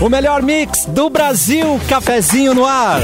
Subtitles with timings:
[0.00, 3.02] O melhor mix do Brasil, cafezinho no ar.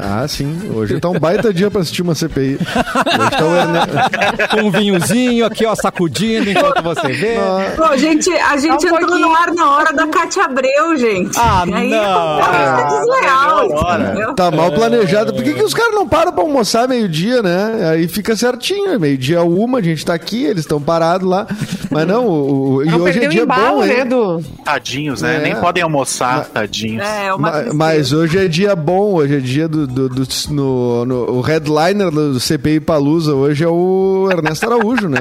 [0.00, 0.70] Ah, sim.
[0.74, 2.58] Hoje tá um baita dia pra assistir uma CPI.
[2.58, 4.48] Hoje tá Ernesto.
[4.56, 7.36] Com um vinhozinho aqui, ó, sacudindo enquanto você vê.
[7.76, 9.28] Pô, a gente, a gente um entrou pouquinho.
[9.28, 11.38] no ar na hora da Cátia Abreu, gente.
[11.38, 12.40] Ah, Aí não.
[12.40, 14.34] é desleal, entendeu?
[14.34, 15.32] Tá mal planejado.
[15.32, 17.90] Por que, que os caras não param pra almoçar meio-dia, né?
[17.92, 18.98] Aí fica certinho.
[18.98, 21.46] Meio-dia uma, a gente tá aqui, eles estão parados lá.
[21.90, 24.40] Mas não, o, o- e hoje é dia embalo, bom, né, do...
[24.64, 25.36] Tadinhos, né?
[25.36, 25.40] É.
[25.40, 27.06] Nem podem almoçar, tadinhos.
[27.06, 27.76] É, uma Ma- tristeza.
[27.76, 32.10] Mas hoje é dia bom, hoje é dia do, do, do- no, no- o headliner
[32.10, 35.20] do CPI Palusa hoje é o Ernesto Araújo, né?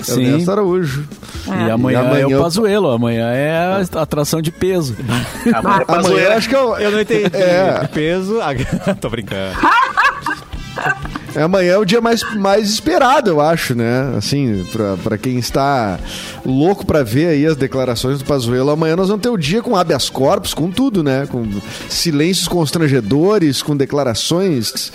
[0.00, 0.22] Sim.
[0.24, 1.04] Ernesto Araújo.
[1.46, 4.96] E amanhã, E amanhã é o eu- Pazuelo, amanhã é a atração de peso.
[5.54, 7.24] Amanhã é Amanhã eu acho que é o, Eu não entendi.
[7.36, 7.86] É.
[7.92, 8.38] Peso.
[8.40, 8.54] Ah,
[9.00, 9.56] Tô brincando.
[11.34, 14.14] É, Amanhã é o dia mais, mais esperado, eu acho, né?
[14.16, 15.98] Assim, pra, pra quem está
[16.44, 19.76] louco pra ver aí as declarações do Pazuello, amanhã nós vamos ter o dia com
[19.76, 21.26] habeas corpus, com tudo, né?
[21.30, 21.46] Com
[21.88, 24.92] silêncios constrangedores, com declarações.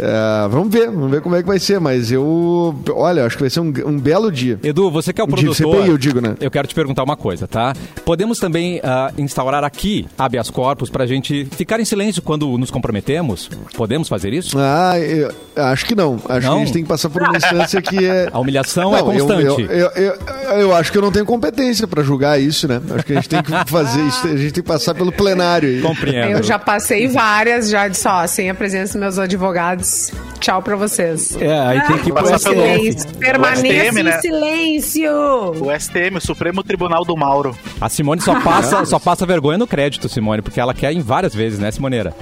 [0.00, 2.74] É, vamos ver, vamos ver como é que vai ser, mas eu...
[2.90, 4.58] Olha, acho que vai ser um, um belo dia.
[4.62, 5.74] Edu, você que é o De produtor.
[5.76, 6.34] CPI, eu digo, né?
[6.40, 7.74] Eu quero te perguntar uma coisa, tá?
[8.04, 13.48] Podemos também ah, instaurar aqui habeas corpus pra gente ficar em silêncio quando nos comprometemos?
[13.76, 14.56] Podemos fazer isso?
[14.58, 16.20] Ah, eu- acho que não.
[16.28, 16.54] Acho Não?
[16.56, 18.28] que a gente tem que passar por uma instância que é...
[18.32, 19.62] A humilhação é Não, eu- constante.
[19.62, 22.80] Eu, eu, eu, eu acho que eu não tenho competência pra julgar isso, né?
[22.94, 25.68] Acho que a gente tem que fazer isso, a gente tem que passar pelo plenário
[25.68, 25.80] aí.
[25.80, 26.30] Compreendo.
[26.38, 30.76] Eu já passei várias, já disse, ó, sem a presença dos meus advogados, tchau pra
[30.76, 31.36] vocês.
[31.40, 32.62] É, aí tem que ir pro Passar pelo-.
[32.62, 34.20] Silêncio, permaneça STM, em né?
[34.20, 35.10] silêncio.
[35.12, 37.56] O STM, o Supremo Tribunal do Mauro.
[37.80, 41.34] A Simone só passa, só passa vergonha no crédito, Simone, porque ela quer em várias
[41.34, 42.14] vezes, né, Simoneira?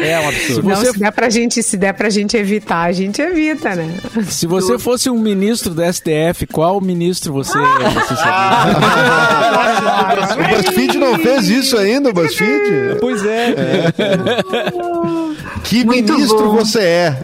[0.00, 0.68] É um absurdo.
[0.68, 3.94] Não, Você- se der pra gente, se der pra gente evitar, a gente evita, né?
[4.26, 8.66] Se você fosse um ministro do STF, qual ministro você, você Ah,
[10.34, 10.54] seria?
[10.54, 12.98] O BuzzFeed não fez isso ainda, o BuzzFeed?
[13.00, 13.54] Pois é.
[15.64, 16.56] Que Muito ministro bom.
[16.56, 17.16] você é?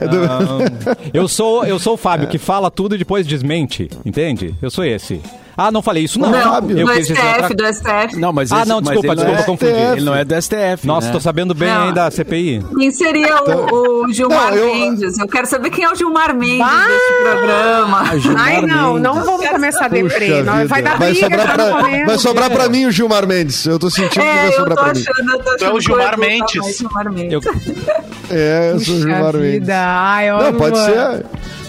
[1.12, 4.54] Eu sou, eu sou o Fábio, que fala tudo e depois desmente, entende?
[4.60, 5.20] Eu sou esse.
[5.56, 6.30] Ah, não falei isso não.
[6.30, 8.16] Não, eu do quis STF, outra- do STF.
[8.18, 9.72] Não, mas Ah, esse- não, mas desculpa, não desculpa, é- confundi.
[9.92, 10.86] Ele não é do STF.
[10.86, 11.12] Nossa, né?
[11.12, 11.82] tô sabendo bem Não.
[11.84, 12.64] aí da CPI.
[12.76, 15.18] Quem seria o, o Gilmar Não, eu- Mendes?
[15.18, 18.18] Eu quero saber quem é o Gilmar Mendes desse programa.
[18.18, 19.02] Gilmar Ai, não, Mendes.
[19.02, 20.42] não vamos começar a deprê.
[20.42, 22.06] Não, vai dar vai briga sobrar, pra, começo.
[22.06, 23.64] vai sobrar pra mim o Gilmar Mendes.
[23.66, 25.00] Eu tô sentindo que vai É, sobrar pra mim.
[25.00, 26.76] achando, eu tô achando Tu é o Gilmar Mendes.
[26.78, 27.32] Gilmar Mendes.
[27.32, 27.40] Eu,
[28.30, 29.68] É, eu sou Gilmar Mendes.
[29.70, 31.24] Ai, Não, pode ser.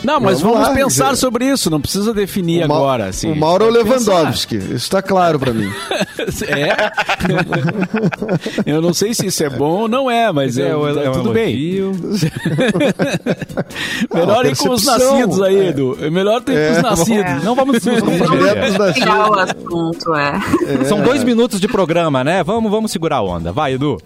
[0.06, 1.18] Não, mas Vamos vamos, lá, pensar gente.
[1.20, 3.06] sobre isso, não precisa definir O Ma- agora.
[3.08, 3.32] Assim.
[3.32, 4.12] o Mauro é o Pode pensar.
[4.14, 4.56] Lewandowski.
[4.58, 5.70] Isso tá claro pra mim.
[6.48, 6.76] É?
[8.66, 11.14] eu não sei se isso é bom ou não é, mas é, é, é um
[11.14, 11.56] tudo bem.
[14.14, 15.98] Melhor ir com os nascidos aí, Edu.
[16.02, 16.70] É melhor ter É.
[16.72, 17.32] com os nascidos.
[17.32, 17.40] É.
[17.44, 17.78] Não vamos
[18.94, 20.40] Tirar o assunto, é.
[20.86, 22.44] São dois minutos de programa, né?
[22.44, 23.52] Vamos, vamos segurar a onda.
[23.52, 23.98] Vai, Edu.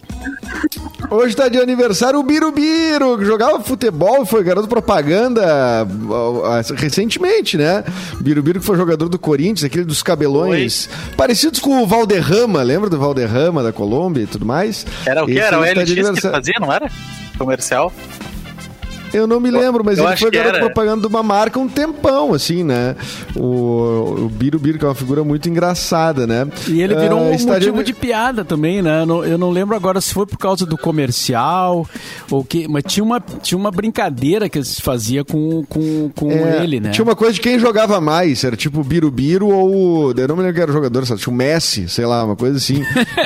[1.11, 7.57] Hoje tá de aniversário o Birubiru, que jogava futebol e foi garoto propaganda ah, recentemente,
[7.57, 7.83] né?
[8.21, 10.87] Birubiru que foi jogador do Corinthians, aquele dos cabelões
[11.17, 14.85] parecidos com o Valderrama, lembra do Valderrama da Colômbia e tudo mais?
[15.03, 15.31] Era o que?
[15.31, 16.91] Esse Era o hoje tá LX que fazia, não era?
[17.39, 17.91] Comercial?
[19.13, 20.65] Eu não me lembro, mas Eu ele foi que garoto era.
[20.65, 22.95] propaganda de uma marca um tempão, assim, né?
[23.35, 26.47] O, o Birubiru, que é uma figura muito engraçada, né?
[26.67, 29.01] E ele virou Ah, um está motivo de piada também, né?
[29.01, 31.87] Eu não, eu não lembro agora se foi por causa do comercial
[32.31, 36.63] ou que, mas tinha uma, tinha uma brincadeira que se fazia com, com, com É,
[36.63, 36.89] ele, né?
[36.91, 40.11] Tinha uma coisa de quem jogava mais, era tipo o Birubiru ou.
[40.11, 41.21] Eu não me lembro quem era o jogador, sabe?
[41.21, 42.83] Tinha o Messi, sei lá, uma coisa assim.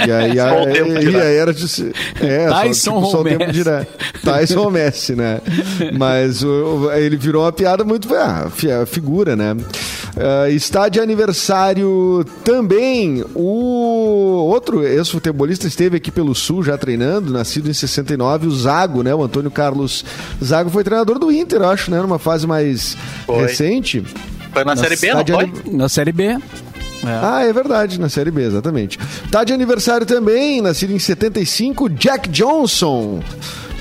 [0.08, 1.54] E aí, Só o tempo aí, era.
[1.54, 3.88] de- É, Tyson só, tipo, só o tempo direto.
[4.24, 5.42] Tyson ou Messi, né?
[5.98, 8.08] Mas o- ele virou uma piada muito.
[8.16, 8.50] Ah,
[8.86, 9.56] figura, né?
[10.18, 17.70] Ah, está de aniversário também o outro ex-futebolista esteve aqui pelo Sul já treinando, nascido
[17.70, 19.14] em 69, o Zago, né?
[19.14, 20.06] O Antônio Carlos
[20.44, 22.00] Zago foi treinador do Inter, eu acho, né?
[22.02, 22.96] Numa fase mais
[23.26, 23.42] Foi.
[23.44, 24.04] recente.
[24.52, 25.44] Foi na Série B, não foi?
[25.46, 26.38] ani- Na Série B.
[27.06, 28.98] Ah, é verdade, na Série B, exatamente.
[29.30, 33.20] Tá de aniversário também, nascido em 75, Jack Johnson.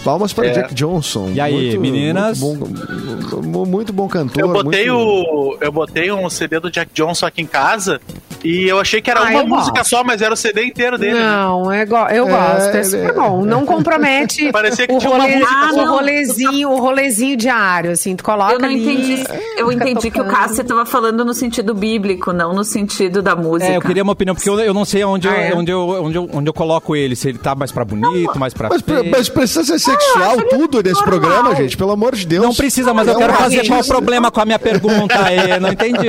[0.04, 0.50] Palmas para É.
[0.52, 1.30] Jack Johnson.
[1.34, 2.40] E aí, meninas?
[2.40, 4.40] Muito bom, muito bom cantor.
[4.42, 5.56] Eu botei muito- o.
[5.60, 8.00] Eu botei um CD do Jack Johnson aqui em casa
[8.44, 9.90] e eu achei que era Ah, uma eu música gosto.
[9.90, 11.14] só, mas era o CD inteiro dele.
[11.14, 11.20] né?
[11.20, 13.44] Não, é go- eu É, gosto, é ele super é- bom.
[13.44, 15.84] Não compromete Parecia que o, tinha uma música o só.
[15.90, 19.24] rolezinho, o rolezinho diário, assim, tu coloca Eu não ali, entendi.
[19.56, 20.36] Eu fica entendi que o tocando.
[20.40, 23.70] Cássio estava falando no sentido bíblico, não no sentido da música.
[23.72, 25.54] É, eu queria uma opinião, porque eu, eu não sei onde, Ah, eu, é?
[25.54, 27.14] onde, eu, onde, eu, onde eu coloco ele.
[27.16, 29.10] Se ele tá mais pra bonito, mais pra Mas, feio.
[29.10, 31.04] mas precisa ser sexual tudo nesse normal.
[31.20, 32.44] programa, gente, pelo amor de Deus.
[32.44, 35.58] Não precisa, mas eu Não, quero fazer qual o problema com a minha pergunta aí.
[35.60, 36.08] Não entendi.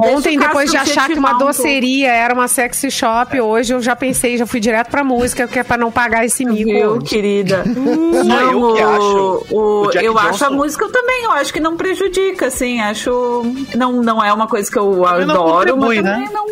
[0.00, 3.72] Ontem, o depois de achar que uma objetivar um doceria era uma sexy shop, hoje
[3.74, 6.70] eu já pensei, já fui direto pra música, que é pra não pagar esse mico.
[6.70, 7.06] Hoje.
[7.06, 7.64] querida?
[7.64, 9.46] Só eu que acho.
[9.50, 13.42] o- O eu acho a Johnson- música também, eu acho que não prejudica, assim, acho...
[13.76, 16.28] Não, não é uma coisa que eu não adoro, mas também né?
[16.32, 16.46] não...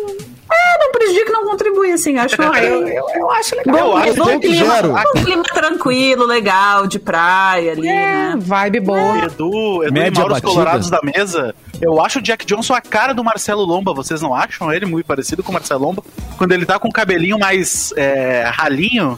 [0.51, 2.35] É, não prejudica, não contribui, assim, acho...
[2.41, 3.77] Ah, eu, eu, eu acho legal.
[3.77, 4.89] Eu acho bom, ponto clima, zero.
[4.93, 8.33] bom clima tranquilo, legal, de praia ali, É, né?
[8.37, 9.17] vibe boa.
[9.25, 10.51] Edu, Edu e Média Mauro os batida.
[10.51, 11.53] Colorados da mesa.
[11.81, 13.93] Eu acho o Jack Johnson a cara do Marcelo Lomba.
[13.93, 16.03] Vocês não acham ele muito parecido com o Marcelo Lomba?
[16.37, 19.17] Quando ele tá com o cabelinho mais é, ralinho.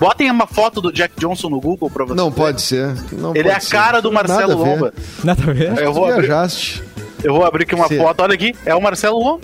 [0.00, 2.16] Botem uma foto do Jack Johnson no Google pra vocês.
[2.16, 2.86] Não pode ser.
[3.12, 3.70] Não Ele pode é a ser.
[3.70, 4.70] cara do Nada Marcelo a ver.
[4.70, 4.94] Lomba.
[5.22, 5.78] Nada a ver.
[5.78, 6.82] Eu vou, abrir, Viajaste.
[7.22, 7.98] eu vou abrir aqui uma Sim.
[7.98, 8.20] foto.
[8.22, 8.56] Olha aqui.
[8.64, 9.40] É o Marcelo Lomba.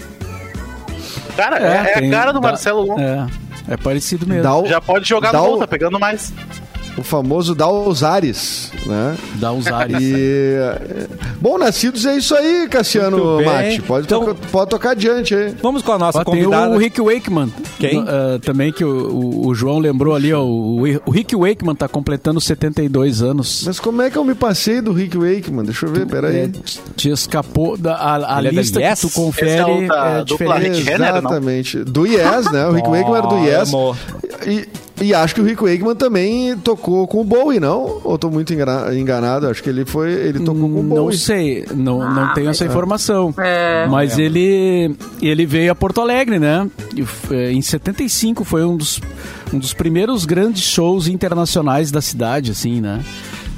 [1.37, 3.03] Cara, é, é tem- a cara do dá- Marcelo Lomba.
[3.69, 4.63] É, é parecido mesmo.
[4.63, 6.33] O, Já pode jogar no gol, o- tá pegando mais.
[6.97, 9.17] O famoso Dá os Ares, né?
[9.35, 9.97] Dá os ares.
[10.01, 11.07] E, é,
[11.41, 13.41] bom, nascidos é isso aí, Cassiano.
[13.45, 13.83] Mate.
[13.83, 15.55] Pode, Então- tocar, pode tocar adiante aí.
[15.63, 16.75] Vamos com a nossa Ó, tem convidada.
[16.75, 17.53] o Rick Wakeman.
[17.79, 18.01] Quem?
[18.07, 21.87] Ah, também que o, o- o João lembrou ali, ó, o, o Rick Wakeman tá
[21.89, 23.65] completando 72 anos.
[23.67, 25.65] Mas como é que eu me passei do Rick Wakeman?
[25.65, 26.37] Deixa eu ver, peraí.
[26.37, 26.51] É,
[26.97, 29.01] te escapou da a, a é da lista Yes?
[29.01, 30.91] que tu confere Esse é o da- é do diferente.
[30.91, 31.85] Exatamente.
[31.85, 32.67] Do Yes, né?
[32.67, 33.69] O Rick Wakeman era do Yes.
[33.69, 33.97] amor.
[34.47, 34.67] E,
[35.01, 38.01] e acho que o Rick Wakeman também tocou com o Bowie, não?
[38.03, 39.47] Ou tô muito engana- enganado?
[39.49, 40.11] Acho que ele foi.
[40.13, 41.17] Ele tocou com o Não Bowie.
[41.19, 43.35] sei, não, não Ah, tenho mas- essa informação.
[43.39, 43.87] É.
[43.89, 46.69] Mas ele, ele veio a Porto Alegre, né?
[47.31, 49.01] Eh, Em 75 foi um dos,
[49.53, 53.01] um dos primeiros grandes shows internacionais da cidade, assim, né?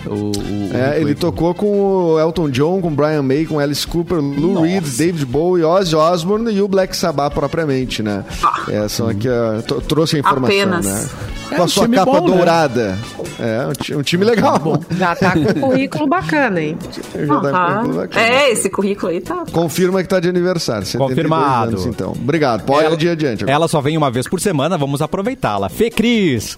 [0.06, 0.32] O, o- o
[0.76, 1.14] É, ele Wakeman.
[1.14, 1.66] tocou com
[2.14, 4.66] o Elton John, com o Brian May, com Alice Cooper, Lou Nossa.
[4.66, 8.24] Reed, David Bowie, Ozzy Osbourne e o Black Sabbath propriamente, né?
[8.42, 8.62] Ah.
[8.68, 10.86] É, são aqui, ó, t- trouxe a informação, Apenas.
[10.86, 11.08] né?
[11.50, 12.36] É, Com a um sua capa bom, né?
[12.36, 12.98] dourada.
[13.40, 14.60] É, um, um time legal.
[14.90, 16.76] Já tá com um currículo bacana, hein?
[17.14, 18.26] Já tá com tudo bacana.
[18.26, 19.44] É, esse currículo aí tá...
[19.50, 20.86] Confirma que tá de aniversário.
[20.86, 21.68] 72 Confirmado.
[21.70, 22.12] Anos, então.
[22.12, 22.64] Obrigado.
[22.64, 23.42] Pode Ela- ir adiante.
[23.44, 23.54] agora.
[23.54, 25.68] Ela só vem uma vez por semana, vamos aproveitá-la.
[25.68, 26.54] Fê Cris.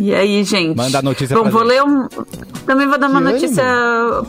[0.00, 0.76] E aí, gente?
[0.76, 1.70] Manda a notícia Bom, pra vou gente.
[1.72, 2.08] ler um...
[2.66, 3.64] Também vou dar uma Que notícia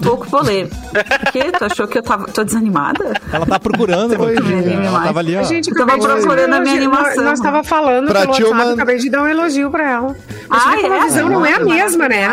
[0.02, 0.68] pouco vou ler.
[0.70, 1.52] Por quê?
[1.58, 2.26] Tu achou que eu tava...
[2.28, 3.14] tô desanimada?
[3.32, 4.20] Ela tá procurando.
[4.20, 4.74] Oi, gente.
[4.88, 5.42] ela tava ali, ó.
[5.42, 7.16] A gente Eu tava dar um procurando a minha animação.
[7.18, 9.70] Nós, nós tava falando Pra pelo ti, eu WhatsApp, mando- acabei de dar um elogio
[9.70, 10.16] pra ela.
[10.50, 10.86] Ah, é?
[11.02, 12.26] a visão não é a mesma, né?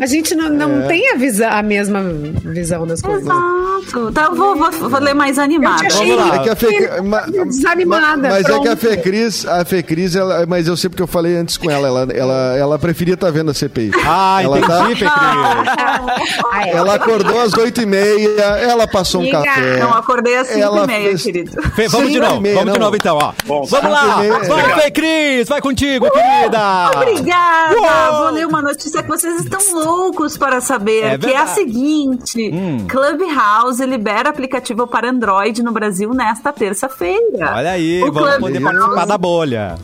[0.00, 0.86] A gente não, não É.
[0.86, 2.00] tem a, visa, a mesma
[2.44, 3.22] visão das coisas.
[3.24, 4.12] Exato.
[4.12, 5.82] Tá, eu vou, vou, vou ler mais animada.
[5.82, 6.36] Eu achei- Vamos lá.
[6.36, 10.76] É que a ma- Desanimada, Mas é que a Fecris, a Fecris, ela, mas eu
[10.76, 13.90] sei porque eu falei antes com ela, ela, ela, ela preferia estar vendo a CPI.
[14.06, 15.10] Ah, ela, tá- entendi, Cris.
[15.10, 16.70] Ah, é.
[16.70, 19.76] ela acordou às oito e meia, ela passou um Amiga, café.
[19.80, 21.62] Não, acordei às 5 Ela e meia, fez- querido.
[21.74, 22.84] Fê, vamos de Cinco novo, meia, vamos de não.
[22.86, 23.32] novo então, ó.
[23.46, 26.90] Bom, vamos lá, cinco vai Fê Cris, vai contigo, querida.
[26.94, 27.74] Obrigada!
[27.76, 28.22] Uou!
[28.24, 32.50] Vou ler uma notícia que vocês estão loucos para saber, É que é a seguinte:
[32.52, 32.86] Hum.
[32.88, 37.52] Clubhouse libera aplicativo para Android no Brasil nesta terça-feira.
[37.56, 39.74] Olha aí, O vamos poder Clubhouse- participar da bolha.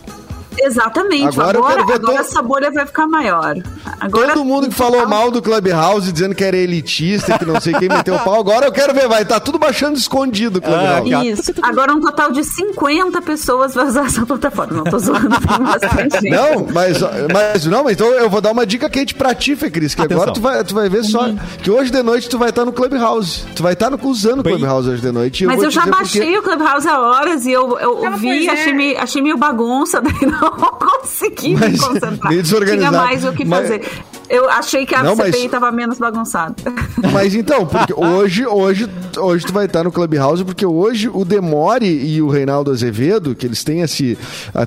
[0.63, 1.39] Exatamente.
[1.41, 3.55] Agora Agora, eu agora, todo- essa bolha vai ficar maior.
[4.01, 7.73] Agora, Todo mundo que falou mal do Clubhouse, dizendo que era elitista, que não sei
[7.75, 11.15] quem meteu o pau, agora eu quero ver, vai estar tudo baixando escondido o Clubhouse.
[11.15, 11.53] Ah, Isso.
[11.63, 14.75] Agora um total de 50 pessoas vai usar essa plataforma.
[14.79, 16.31] Não tô zoando, tem bastante gente.
[16.31, 16.99] Não, mas,
[17.33, 20.03] mas não, mas então eu vou dar uma dica quente pra ti, Fê Cris, que
[20.03, 20.23] Atenção.
[20.23, 21.29] agora tu vai, tu vai ver só
[21.63, 23.45] que hoje de noite tu vai estar no Clubhouse.
[23.55, 25.47] Tu vai estar no, usando o Clubhouse hoje de noite.
[25.47, 26.39] Mas vou eu te já baixei quê.
[26.39, 28.51] o Clubhouse há horas e eu, eu Ah, vi, é.
[28.53, 30.44] achei, meio, achei meio bagunça, daí não
[31.01, 32.31] consegui me Mas concentrar.
[32.31, 32.91] meio desorganizado.
[32.97, 33.83] Tinha mais o que Mas- fazer.
[34.27, 36.55] Eu achei que a Não, mas- CPI tava menos bagunçada.
[37.13, 41.87] Mas então, porque hoje, hoje, hoje tu vai estar no Clubhouse, porque hoje o Demore
[41.87, 44.17] e o Reinaldo Azevedo, que eles têm esse.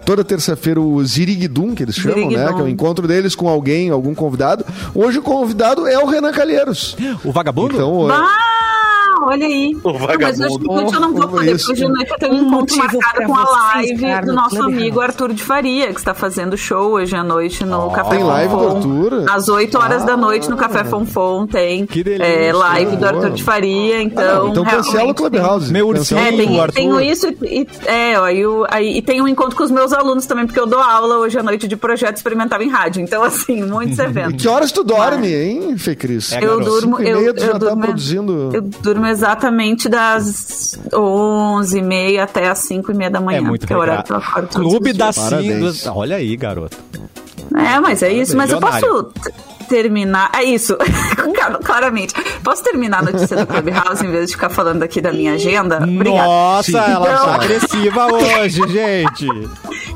[0.06, 2.54] Toda terça-feira o Ziriguidum, que eles chamam, né?
[2.54, 4.64] Que é o encontro deles com alguém, algum convidado.
[4.94, 6.96] Hoje o convidado é o Renan Calheiros.
[7.24, 7.74] O vagabundo?
[7.74, 8.14] Então, hoje-
[9.20, 9.76] Ah, olha aí.
[9.84, 10.72] O Não, mas hoje, vagabundo.
[10.72, 11.66] hoje eu não vou Oh, poder, isso.
[11.68, 14.64] porque hoje à noite eu tenho um encontro marcado com a live do no nosso
[14.64, 18.54] amigo Arthur de Faria, que está fazendo show hoje à noite no Café Tem live
[18.56, 18.68] do.
[18.68, 19.26] Arthur?
[19.30, 22.26] Às 8 horas da noite no Café Fonfon tem Que delícia.
[22.26, 23.06] é, live do.
[23.08, 24.50] Arthur de Faria, então...
[24.50, 25.72] então cancela o Clubhouse.
[25.72, 26.20] Meu ursinho.
[26.20, 26.74] É, o tem, Arthur.
[26.76, 29.72] tenho isso e, e- é, ó, e, o- aí, e tem um encontro com os
[29.72, 33.02] meus alunos também, porque eu dou aula hoje à noite de projeto experimental em rádio.
[33.02, 34.42] Então, assim, muitos E eventos.
[34.42, 36.32] que horas tu dorme, hein, Fê Cris?
[36.34, 38.50] É, Eu durmo, eu, eu já tá durmo, produzindo.
[38.54, 43.38] eu durmo exatamente das 11 e meia até as 5 e meia da manhã.
[43.40, 45.16] É muito porque é o horário que eu acordo Clube das.
[45.18, 45.78] Parabéns.
[45.78, 45.98] cinco.
[46.00, 46.78] Olha aí, garoto.
[47.56, 48.36] É, mas é isso.
[48.38, 49.10] Mas eu posso
[49.70, 50.30] terminar...
[50.34, 50.78] É isso,
[51.64, 52.14] claramente.
[52.44, 55.78] Posso terminar a notícia do Clubhouse em vez de ficar falando aqui da minha agenda?
[55.84, 56.26] Obrigada.
[56.28, 56.78] Nossa, Sim.
[56.78, 59.28] ela Então- tá agressiva hoje, gente.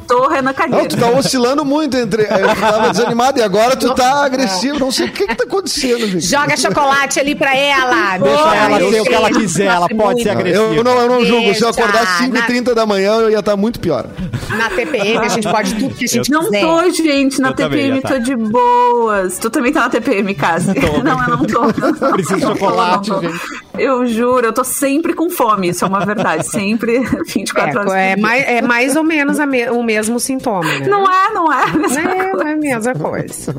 [0.07, 0.87] Tô Renan Não, Calheiros.
[0.87, 2.23] tu tá oscilando muito entre.
[2.23, 4.79] Eu tava desanimado e agora tu tá agressivo.
[4.79, 6.25] Não sei o que que tá acontecendo, gente.
[6.25, 8.17] Joga chocolate ali pra ela.
[8.17, 10.73] Deixa ela ser o que ela quiser, ela pode ser agressiva.
[10.75, 11.53] Eu não, eu não julgo.
[11.53, 14.05] Se eu acordar 5h30 da manhã, eu ia estar muito pior.
[14.49, 16.61] Na TPM a gente pode tudo que a gente Não quiser.
[16.61, 18.09] tô, gente, na Eu TPM, tá.
[18.09, 19.37] tô de boas.
[19.37, 20.67] Tu também tá na TPM, Cassi?
[21.03, 22.11] Não, eu não tô.
[22.11, 23.29] Preciso de Não chocolate, não tô.
[23.29, 23.41] gente.
[23.77, 26.45] Eu juro, eu tô sempre com fome, isso é uma verdade.
[26.47, 26.99] Sempre
[27.33, 27.93] 24 horas.
[27.93, 28.21] É, é, por dia.
[28.27, 30.87] mais, é mais ou menos a me- o mesmo sintoma, né?
[30.87, 31.63] Não é, não é.
[31.63, 33.55] a mesma Não é, não é a mesma coisa.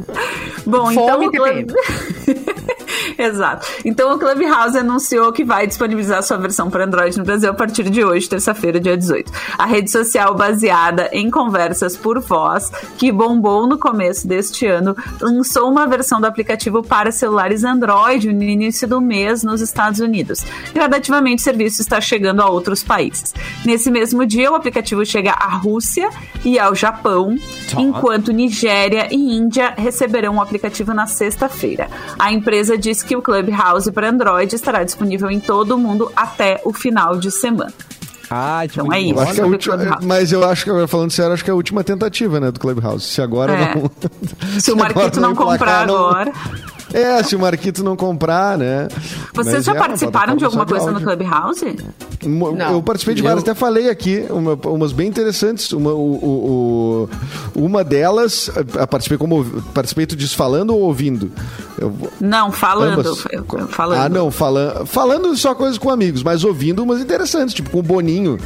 [0.67, 1.73] Bom, Fome então e Club...
[3.23, 3.67] Exato.
[3.85, 7.89] Então o Clubhouse anunciou que vai disponibilizar sua versão para Android no Brasil a partir
[7.89, 9.31] de hoje, terça-feira, dia 18.
[9.57, 15.71] A rede social baseada em conversas por voz, que bombou no começo deste ano, lançou
[15.71, 20.45] uma versão do aplicativo para celulares Android no início do mês nos Estados Unidos.
[20.75, 23.33] Gradativamente o serviço está chegando a outros países.
[23.65, 26.11] Nesse mesmo dia, o aplicativo chega à Rússia
[26.45, 27.37] e ao Japão,
[27.79, 31.89] enquanto Nigéria e Índia receberão o aplicativo na sexta-feira.
[32.19, 36.61] A empresa diz que o Clubhouse para Android estará disponível em todo o mundo até
[36.65, 37.73] o final de semana.
[38.31, 39.13] Ai, Então é isso.
[39.15, 41.53] Eu acho que é última, mas eu acho que, agora falando sério, acho que é
[41.53, 43.07] a última tentativa, né, do Clubhouse.
[43.07, 43.75] Se agora É.
[43.75, 43.91] não.
[44.59, 46.33] Se o agora Marquito não emplacar, comprar não- agora.
[46.93, 48.89] É, se o Marquito não comprar, né?
[49.35, 51.07] Vocês Mas já é participaram de alguma coisa no áudio.
[51.09, 51.77] Clubhouse?
[52.25, 52.73] Não.
[52.75, 55.73] Eu participei de Eu- várias, até falei aqui, uma- umas bem interessantes.
[55.73, 57.09] Uma, o-
[57.57, 59.45] o- uma delas, eu participei como
[59.75, 61.33] participei tu diz falando ou ouvindo?
[61.79, 63.01] Eu, Não, falando.
[63.01, 63.25] ambas.
[63.33, 63.99] eu- eu- falando.
[64.01, 67.83] Ah, não, falando, falando só coisas com amigos, mas ouvindo umas interessantes, tipo com o
[67.83, 68.39] Boninho.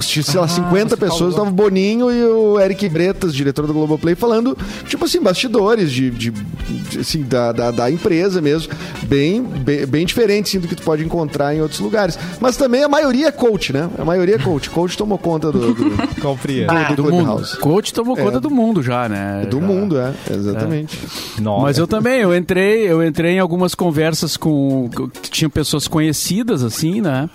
[0.00, 4.14] Sei Ah, lá, 50 pessoas, tava o Boninho e o Eric Bretas, diretor do Globoplay,
[4.14, 8.72] falando, tipo assim, bastidores de, de- de, assim, da, da, da empresa mesmo.
[9.04, 12.18] Bem, bem, bem diferente assim, do que tu pode encontrar em outros lugares.
[12.40, 13.88] Mas também a maioria é coach, né?
[13.98, 14.70] A maioria é coach.
[14.70, 15.90] Coach tomou conta do, do,
[16.20, 16.72] Compreendo.
[16.94, 17.58] do, do do mundo.
[17.60, 19.46] Coach tomou conta do mundo já, né?
[19.50, 19.66] Do Já.
[19.66, 20.98] mundo, é, exatamente.
[21.40, 21.62] Nossa.
[21.62, 24.88] Mas eu também, eu entrei, eu entrei em algumas conversas com
[25.22, 27.28] que tinham pessoas conhecidas assim, né?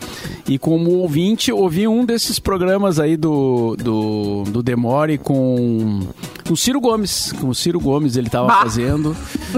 [0.47, 6.01] E como ouvinte, ouvi um desses programas aí do do, do Demore com
[6.45, 8.61] com o Ciro Gomes, com o Ciro Gomes ele tava Bah.
[8.61, 9.15] fazendo.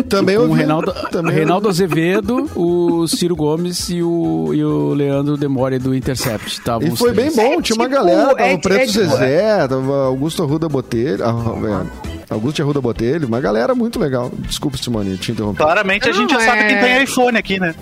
[0.08, 0.62] Também com o ouvi.
[0.92, 6.48] Reinaldo, Também Reinaldo Azevedo, o Ciro Gomes e o, e o Leandro Demore do Intercept.
[6.48, 7.36] Estavam E foi três.
[7.36, 10.44] bem bom, tinha uma tipo, galera, tava é- o Preto é tipo- Zezé, tava Augusto
[10.44, 11.86] Arruda Botelho, ah,
[12.30, 14.32] é, Augusto Arruda Botelho, uma galera muito legal.
[14.40, 15.58] Desculpa, Simone, te interrompi.
[15.58, 17.74] Claramente a gente já sabe é- quem tem iPhone aqui, né?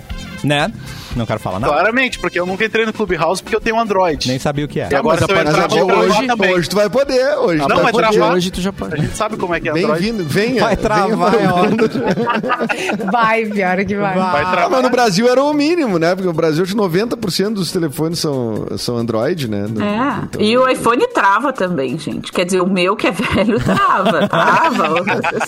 [0.44, 0.70] Né?
[1.16, 1.72] Não quero falar nada.
[1.72, 4.26] Claramente, porque eu nunca entrei no Clubhouse porque eu tenho Android.
[4.28, 4.88] Nem sabia o que é.
[4.90, 6.54] E agora mas se eu a entrar, vou hoje- também.
[6.54, 8.08] Hoje tu vai poder, hoje Não, tu vai vai poder.
[8.10, 8.32] travar.
[8.34, 8.96] Hoje tu já A pode.
[9.00, 9.92] gente sabe como é que é Android.
[10.02, 10.60] Bem-vindo, venha.
[10.60, 11.90] Vai venha travar, é falando.
[13.12, 14.14] Vai, pior que vai.
[14.14, 14.70] Vai Ah, travar.
[14.70, 16.14] mas no Brasil era o mínimo, né?
[16.14, 19.64] Porque o Brasil, que 90% dos telefones são, são Android, né?
[19.80, 20.24] É.
[20.24, 22.32] Então- E o iPhone trava também, gente.
[22.32, 24.26] Quer dizer, o meu que é velho trava.
[24.28, 24.94] Trava.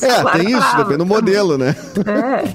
[0.01, 1.75] É, tem isso, trava depende do modelo, né?
[2.07, 2.49] É.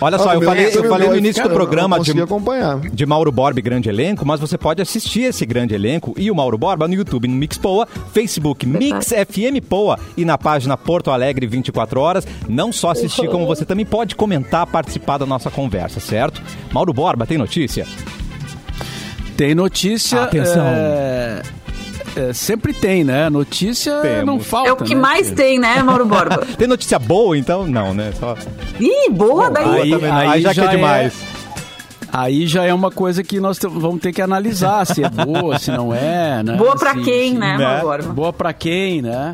[0.00, 2.20] Olha só, Ah, eu meu- falei, eu o falei no início do eu programa de,
[2.20, 2.80] acompanhar.
[2.80, 6.58] de Mauro Borba Grande Elenco, mas você pode assistir esse grande elenco e o Mauro
[6.58, 11.46] Borba no YouTube, no Mix Poa, Facebook Mix FM Poa e na página Porto Alegre
[11.46, 12.26] 24 horas.
[12.48, 16.42] Não só assistir, como você também pode comentar, participar da nossa conversa, certo?
[16.72, 17.86] Mauro Borba, tem notícia?
[19.36, 20.24] Tem notícia.
[20.24, 20.64] Atenção.
[20.64, 21.42] é,
[22.16, 23.30] é, sempre tem, né?
[23.30, 24.26] Notícia Temos.
[24.26, 24.68] não falta.
[24.68, 26.46] É o que né, mais tem, né, Mauro Borba?
[26.58, 27.66] Tem notícia boa, então?
[27.66, 28.12] Não, né?
[28.18, 28.36] Só...
[28.78, 29.92] Ih, boa daí.
[29.92, 31.41] Aí, aí Aí já já, que é é demais.
[32.12, 35.70] Aí já é uma coisa que nós vamos ter que analisar se é boa, se
[35.70, 36.56] não é, né?
[36.56, 37.82] Boa pra Se- quem, se- né, né?
[38.14, 39.32] Boa pra quem, né?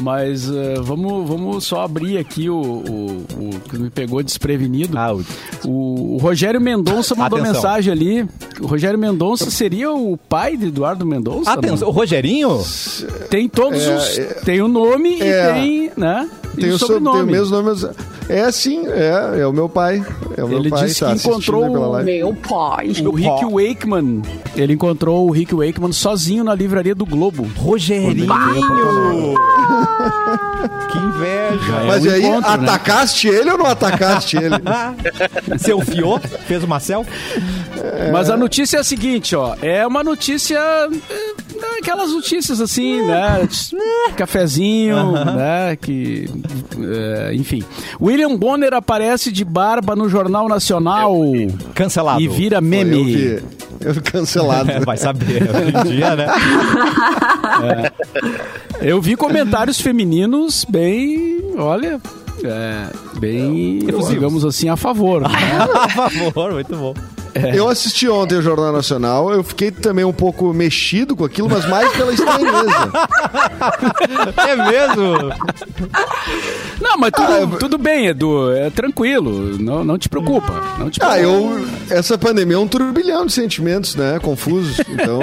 [0.00, 4.96] Mas eh, vamos, vamos só abrir aqui o, o, o que me pegou desprevenido.
[4.96, 5.24] Ah, o-
[5.66, 7.54] O, o Rogério Mendonça mandou Atenção.
[7.54, 8.26] mensagem ali.
[8.60, 11.50] O Rogério Mendonça seria o pai de Eduardo Mendonça?
[11.52, 11.90] Atenção, o?
[11.90, 12.62] Rogerinho?
[13.28, 14.18] Tem todos É, os.
[14.18, 15.50] é- tem o nome É.
[15.50, 16.30] e tem, né?
[16.56, 17.22] E Tem o, so- tem sobrenome.
[17.22, 17.80] o mesmo nome.
[18.28, 20.04] É sim, é, é o meu pai.
[20.36, 20.84] É o meu Ele pai.
[20.84, 22.02] disse tá que encontrou o.
[22.02, 22.92] Meu pai.
[23.04, 24.22] O Rick Wakeman,
[24.54, 27.48] ele encontrou o Rick Wakeman sozinho na livraria do Globo.
[27.56, 28.28] Rogerinho!
[30.90, 31.76] que inveja!
[31.82, 32.68] É Mas um e aí, encontro, né?
[32.68, 34.56] atacaste ele ou não atacaste ele?
[35.58, 37.10] Seu fiô fez uma selfie?
[38.12, 39.56] Mas a notícia é a seguinte, ó.
[39.62, 40.60] É uma notícia.
[41.80, 43.48] É, Aquelas notícias assim, né?
[44.16, 45.76] Cafezinho, né?
[45.80, 46.28] Que.
[46.78, 47.62] é, enfim.
[48.00, 51.14] William Bonner aparece de barba no Jornal Nacional
[51.74, 52.20] Cancelado.
[52.20, 53.02] e vira Eu meme.
[53.04, 53.42] vi.
[53.80, 54.70] Eu vi cancelado.
[54.70, 56.26] É, vai saber, hoje em dia, né?
[58.80, 61.40] Eu vi comentários femininos bem.
[61.58, 62.00] Olha.
[62.44, 62.86] é,
[63.18, 64.08] bem, Efusivos.
[64.10, 65.22] digamos assim, a favor.
[65.22, 65.28] né?
[65.94, 66.94] Por favor, muito bom.
[67.54, 71.64] Eu assisti ontem o Jornal Nacional, eu fiquei também um pouco mexido com aquilo, mas
[71.68, 72.90] mais pela estranheza.
[74.48, 75.30] É mesmo?
[76.80, 78.52] Não, mas tudo, Ah, eu- tudo bem, Edu.
[78.52, 79.56] É tranquilo.
[79.58, 80.52] Não, não te preocupa.
[80.78, 81.18] Não te preocupa.
[81.18, 81.66] Ah, eu.
[81.90, 84.18] Essa pandemia é um turbilhão de sentimentos, né?
[84.18, 84.78] Confusos.
[84.88, 85.20] Então.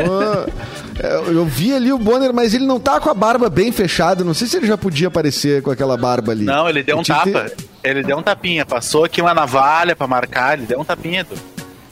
[1.00, 4.24] eu, eu vi ali o Bonner, mas ele não tá com a barba bem fechada.
[4.24, 6.46] Não sei se ele já podia aparecer com aquela barba ali.
[6.46, 7.26] Não, ele deu um tapa.
[7.50, 8.66] ter- Ele deu um tapinha.
[8.66, 11.22] Passou aqui uma navalha pra marcar, ele deu um tapinha.
[11.22, 11.36] Edu.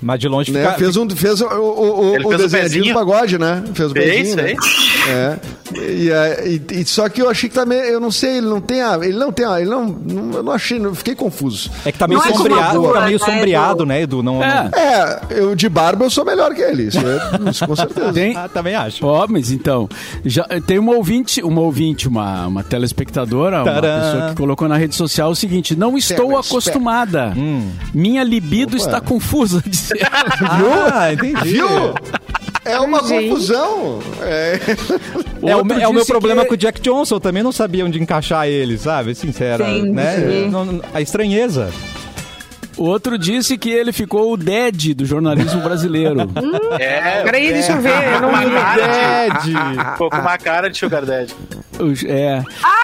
[0.06, 0.62] Mas de longe Né?
[0.64, 0.78] fica...
[0.78, 3.64] Fez, um, fez o, o, o, o do pagode, né?
[3.74, 4.54] Fez o Fez, pezinho, né?
[5.10, 5.38] É.
[5.82, 8.62] E, aí, e- e só que eu achei que também, eu não sei, ele não
[8.62, 11.72] tem a, ele não tem a, ele não, não eu não achei, não, fiquei confuso.
[11.84, 13.86] É que tá meio Não é sombreado, a rua, fica meio né, sombreado, Edu?
[13.88, 14.24] né, Edu?
[14.24, 14.64] Não, É.
[14.72, 18.14] não- É, eu de barba eu sou melhor que ele, isso, é, isso com certeza.
[18.14, 19.04] Tem, Ah, também acho.
[19.06, 19.90] Ó, mas então,
[20.24, 23.82] já tem uma ouvinte, uma ouvinte, uma, uma telespectadora, uma Tcharam.
[24.12, 27.34] pessoa que colocou na rede social o seguinte: não estou acostumada.
[27.94, 29.64] Minha libido está confusa.
[29.66, 29.95] disse.
[30.94, 31.50] Ah, entendi.
[31.50, 31.68] Viu?
[32.64, 33.30] É uma Gente.
[33.30, 34.00] confusão.
[34.22, 34.60] É.
[35.44, 37.16] É o, é o meu problema que- com o Jack Johnson.
[37.16, 39.14] Eu também não sabia onde encaixar ele, sabe?
[39.14, 39.92] Sincera, Entendi.
[39.92, 40.16] né?
[40.94, 41.70] A estranheza.
[42.78, 46.30] Outro disse que ele ficou o dead do jornalismo brasileiro.
[46.78, 47.22] É.
[47.24, 47.92] Peraí, deixa eu ver.
[48.16, 48.52] Eu não vi.
[48.52, 51.04] cara de, ficou com uma cara de Sugar.
[51.80, 52.44] Os- é.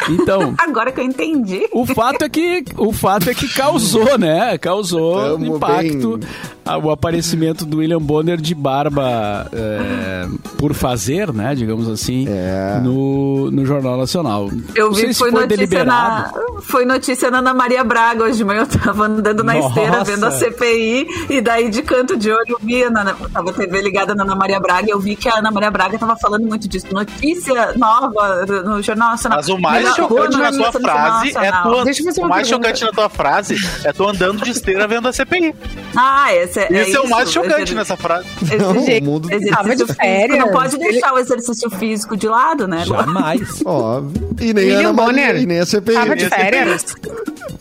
[0.09, 1.67] Então, Agora que eu entendi.
[1.73, 4.57] o fato é que o fato é que causou, né?
[4.57, 6.29] Causou Tamo impacto bem.
[6.73, 11.53] A- o aparecimento do William Bonner de barba é, por fazer, né?
[11.55, 12.79] Digamos assim, É.
[12.83, 14.49] no, no Jornal Nacional.
[14.75, 16.31] Eu vi que foi, foi notícia na,
[16.61, 18.61] foi notícia na Ana Maria Braga hoje de manhã.
[18.61, 20.11] Eu tava andando na esteira Nossa.
[20.11, 23.81] vendo a CPI e daí de canto de olho eu vi a Ana, tava TV
[23.81, 26.45] ligada na Ana Maria Braga e eu vi que a Ana Maria Braga tava falando
[26.45, 26.87] muito disso.
[26.91, 29.37] Notícia nova no Jornal Nacional.
[29.39, 31.83] Mas o mais Melhor chocante na tua frase é tua.
[31.85, 32.67] Deixa eu fazer O mais pergunta.
[32.69, 35.55] chocante na tua frase é tu andando de esteira vendo a CPI.
[35.95, 38.27] Ah, esse é, Esse é, o mais chocante nessa frase.
[38.57, 39.93] Não, Exercício o mundo- exercício de físico.
[39.95, 40.39] férias.
[40.39, 42.83] Não pode Ele- deixar o exercício físico de lado, né?
[42.85, 43.61] Jamais.
[43.65, 44.29] Óbvio.
[44.39, 45.93] E nem a William Ana Maria, Bonner e nem a CPI.
[45.93, 46.85] Tava de é férias.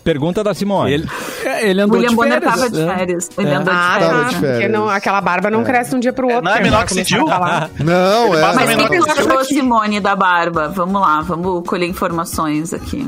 [0.03, 0.93] Pergunta da Simone.
[0.95, 1.09] Ele,
[1.45, 2.55] é, ele andou William de Bonner férias.
[2.55, 2.95] tava de né?
[2.97, 3.31] férias.
[3.37, 3.55] Ele É.
[3.55, 4.09] andou de Ah, férias.
[4.11, 4.29] Tava tá.
[4.29, 4.73] de Porque férias.
[4.73, 6.43] não, aquela barba não cresce de um dia pro outro.
[6.45, 7.29] não é minoxidil?
[7.31, 7.69] a.
[7.79, 8.41] Não, é.
[8.41, 9.55] Mas o menor que tu que achou, aqui.
[9.55, 10.69] Simone, da barba?
[10.69, 13.07] Vamos lá, vamos colher informações aqui.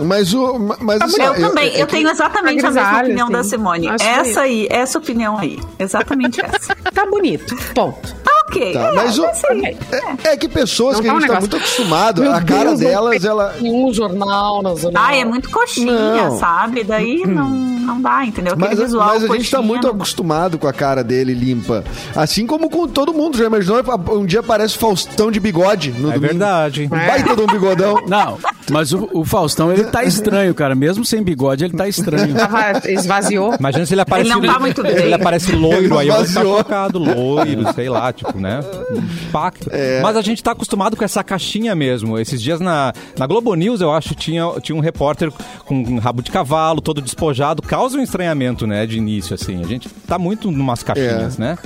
[0.00, 0.58] Mas o.
[0.80, 3.32] Mas assim, eu também, é eu que- tenho exatamente Tá a mesma opinião assim.
[3.36, 3.88] da Simone.
[3.88, 5.60] Acho Essa aí, essa opinião aí.
[5.78, 6.74] Exatamente essa.
[6.94, 7.54] Tá bonito.
[7.74, 8.14] Ponto.
[8.52, 8.72] Tá ok.
[8.72, 9.76] Tá, é, mas o- vai ser.
[10.24, 12.32] É, é que pessoas Não que tá a um gente tá negócio- muito acostumado, Meu
[12.34, 13.54] a cara Deus, delas, ela.
[13.60, 15.02] Nenhum jornal nacional.
[15.04, 16.38] Ai, é muito coxinha, Não.
[16.38, 16.84] sabe?
[16.84, 18.52] Daí não, não dá, entendeu?
[18.54, 21.34] Aquele Mas, visual mas a gente tá coxinha muito não- acostumado com a cara dele
[21.34, 21.84] limpa.
[22.14, 23.36] Assim como com todo mundo.
[23.38, 23.82] Já imaginou?
[24.12, 26.20] Um dia aparece o Faustão de bigode no É domingo.
[26.20, 26.84] verdade.
[26.84, 28.02] Um baita de um bigodão.
[28.06, 28.38] Não,
[28.70, 30.74] mas o, o Faustão, ele tá estranho, cara.
[30.74, 32.34] Mesmo sem bigode, ele tá estranho.
[32.86, 33.54] Esvaziou.
[33.58, 34.30] Imagina se ele aparece.
[34.30, 34.92] Ele não tá muito bem.
[34.92, 36.58] Ele aparece loiro, aí eu Esvaziou.
[36.58, 36.98] chocado.
[36.98, 38.60] Loiro, sei lá, tipo, né?
[39.70, 40.00] É.
[40.02, 42.18] Mas a gente tá acostumado com essa caixinha mesmo.
[42.18, 45.30] Esses dias na, na Globo News, eu acho, tinha, tinha um repórter
[45.64, 47.62] com um rabo de cavalo, todo despojado.
[47.62, 49.62] Causa um estranhamento, né, de início, assim.
[49.62, 51.40] A gente tá muito numas caixinhas, É.
[51.40, 51.58] né?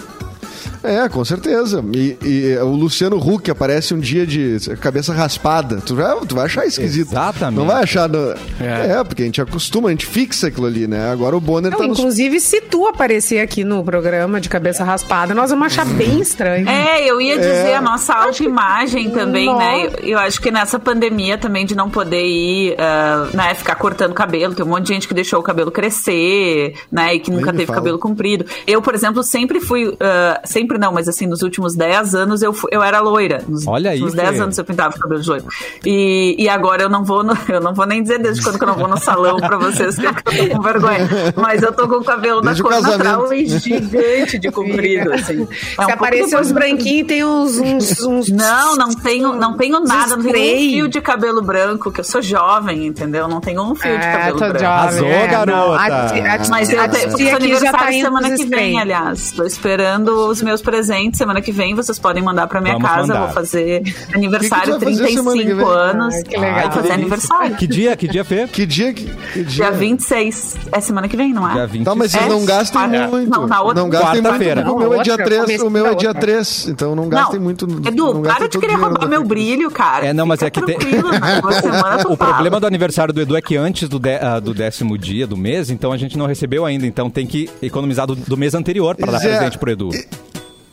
[0.86, 1.84] É, com certeza.
[1.94, 5.76] E, e o Luciano Huck aparece um dia de cabeça raspada.
[5.84, 7.10] Tu vai, tu vai achar esquisito.
[7.12, 7.58] Exatamente.
[7.58, 8.08] Não vai achar.
[8.08, 8.32] No...
[8.60, 8.98] É.
[8.98, 9.04] É.
[9.04, 11.10] porque a gente acostuma, a gente fixa aquilo ali, né?
[11.10, 11.98] Agora o Bonner Não, tá nos.
[11.98, 16.68] inclusive, se tu aparecer aqui no programa de cabeça raspada, nós vamos achar bem estranho.
[16.68, 17.76] É, eu ia dizer É.
[17.76, 19.58] a nossa autoimagem também, Nossa.
[19.58, 19.86] né?
[20.02, 24.14] Eu, eu acho que nessa pandemia também de não poder ir, ah, né, ficar cortando
[24.14, 27.52] cabelo, tem um monte de gente que deixou o cabelo crescer, né, e que nunca
[27.52, 27.78] teve fala.
[27.78, 28.44] cabelo comprido.
[28.66, 32.42] Eu, por exemplo, sempre fui, ah, sempre sempre não, mas assim, nos últimos 10 anos
[32.42, 33.42] eu, eu era loira.
[33.48, 34.42] Nos Olha aí, últimos 10 Fê.
[34.42, 35.44] anos eu pintava o cabelo de loiro.
[35.84, 38.64] E, e agora eu não vou no- eu não vou nem dizer desde quando que
[38.64, 41.08] eu não vou no salão pra vocês que eu tô com vergonha.
[41.36, 45.12] Mas eu tô com o cabelo da Desde o cor natural e gigante de comprido,
[45.12, 45.40] assim.
[45.40, 47.58] É um Se pouco aparecer uns branquinhos, tem uns.
[47.58, 51.90] uns, uns Não, não tenho, não tenho nada, não tenho um fio de cabelo branco,
[51.92, 53.28] que eu sou jovem, entendeu?
[53.28, 54.58] Não tenho um fio de É, cabelo branco.
[54.58, 54.66] jovem.
[54.76, 55.82] Arrasou, é, não, garota.
[55.82, 58.04] a ti- a ti- Mas eu a te- tia fiz aqui já aniversário tá indo
[58.04, 59.32] semana que vem, aliás.
[59.32, 61.74] Tô esperando os meus presentes semana que vem.
[61.74, 63.06] Vocês podem mandar pra minha Vamos casa.
[63.06, 63.20] mandar.
[63.26, 63.82] Vou fazer
[64.14, 65.78] aniversário que que tu vai fazer semana que 35 vem?
[65.78, 66.14] anos.
[66.14, 66.62] Ai, que legal.
[66.62, 67.56] Vou fazer aniversário.
[67.56, 68.46] Que dia, que dia, Fê?
[68.48, 69.04] Que dia que.
[69.04, 69.64] que dia?
[69.66, 70.56] Dia 26.
[70.72, 71.52] É semana que vem, não é?
[71.54, 71.84] Dia 20.
[71.84, 73.06] Tá, mas vocês É, não gastem é.
[73.06, 73.30] muito.
[73.30, 74.64] Não, na outra- não gastem Quarta-feira.
[74.64, 74.76] muito.
[74.76, 76.20] O meu é dia Outra, 3, começo o meu é dia outra.
[76.20, 77.64] 3, então não gastem muito.
[77.86, 80.06] Edu, não para de querer roubar meu brilho, cara.
[80.06, 80.76] É, não, mas Fica é que tem-
[82.10, 85.26] O problema do aniversário do Edu é que antes do, de- ah, do décimo dia
[85.26, 86.86] do mês, então a gente não recebeu ainda.
[86.86, 89.90] Então tem que economizar do, do mês anterior para dar presente pro Edu.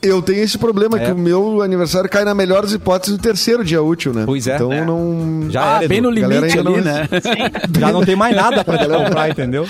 [0.04, 1.06] Eu tenho esse problema, É.
[1.06, 4.24] que o meu aniversário cai na melhor das hipóteses do terceiro dia útil, né?
[4.26, 4.56] Pois é.
[4.56, 4.84] Então É.
[4.84, 5.48] não.
[5.50, 6.10] Já Ah, era, bem Edu.
[6.10, 7.08] no limite ali, não- né?
[7.80, 9.68] Já não tem mais nada pra te comprar, entendeu?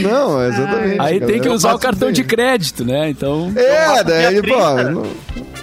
[0.00, 1.00] Não, exatamente.
[1.00, 1.54] Aí tem que galera.
[1.54, 2.14] usar o cartão tem.
[2.14, 3.08] de crédito, né?
[3.10, 3.52] Então.
[3.56, 4.42] É, daí, pô.
[4.56, 4.90] 30.
[4.90, 5.06] não-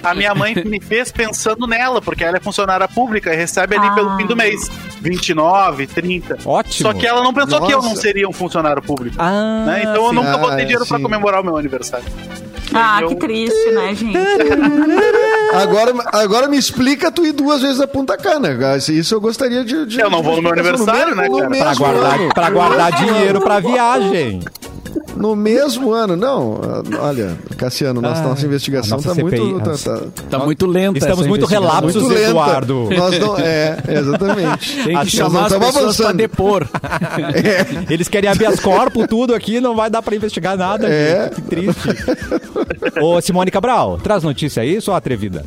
[0.02, 3.86] A minha mãe me fez pensando nela, porque ela é funcionária pública e recebe ali
[3.88, 3.90] Ah.
[3.94, 4.70] pelo fim do mês.
[5.00, 6.38] 29, 30.
[6.46, 6.88] Ótimo.
[6.90, 8.00] Só que ela não pensou que eu não Nossa.
[8.00, 9.16] seria um funcionário público.
[9.18, 9.80] Ah, né?
[9.82, 10.14] Então eu sim.
[10.14, 11.02] nunca Ah, botei dinheiro pra sim.
[11.02, 12.06] comemorar o meu aniversário.
[12.74, 14.16] Ah, Eu- que triste, né, gente?
[15.52, 18.50] Agora, agora me explica tu ir duas vezes a Punta Cana.
[18.88, 19.84] Isso eu gostaria de.
[19.84, 21.50] de- Eu não vou no meu aniversário, né, no cara?
[21.50, 22.28] mesmo Pra guardar, ano.
[22.34, 24.40] pra guardar dinheiro pra viagem.
[25.16, 26.60] No mesmo ano, não.
[27.00, 29.60] Olha, Cassiano, nossa, Ah, nossa investigação tá CPI, muito.
[29.60, 30.98] Tá, tá- Tá muito lenta.
[30.98, 32.30] Estamos muito relapsos, muito lenta.
[32.30, 32.88] Eduardo.
[32.96, 34.82] Nós não, é, exatamente.
[34.84, 36.16] Tem que chamar as pessoas avançando.
[36.16, 36.66] depor.
[37.90, 40.86] Eles querem habeas corpus, tudo aqui, não vai dar pra investigar nada.
[40.88, 41.30] É.
[41.34, 41.88] Que triste.
[43.02, 45.44] Ô, Simone Cabral, traz notícia aí, sua atrevida.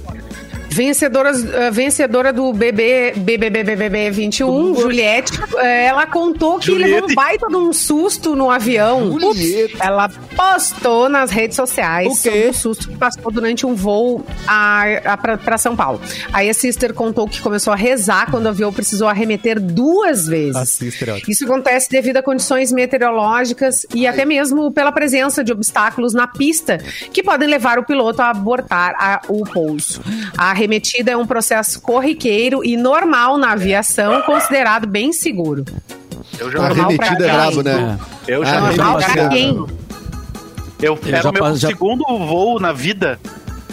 [0.73, 6.93] Vencedoras, eh, vencedora do BB, BBBBB 21, Juliette, eh, ela contou que Juliette.
[6.93, 9.11] levou um baita de um susto no avião.
[9.13, 9.71] Ups.
[9.79, 14.83] Ela postou nas redes sociais O sobre o susto que passou durante um voo a,
[15.13, 16.01] a, pra, pra São Paulo.
[16.33, 20.55] Aí a Sister contou que começou a rezar quando o avião precisou arremeter duas vezes.
[20.55, 21.21] A Sister, é.
[21.27, 26.79] Isso acontece devido a condições meteorológicas e até mesmo pela presença de obstáculos na pista
[27.11, 30.01] que podem levar o piloto a abortar a- o pouso.
[30.35, 35.65] A arremetida é um processo corriqueiro e normal na aviação, considerado bem seguro.
[36.39, 37.37] Eu já Normal pra arremetida é quem?
[37.37, 37.99] brabo, né?
[38.27, 39.73] Eu já arremetida é.
[40.81, 43.19] Eu, era o meu já- segundo voo na vida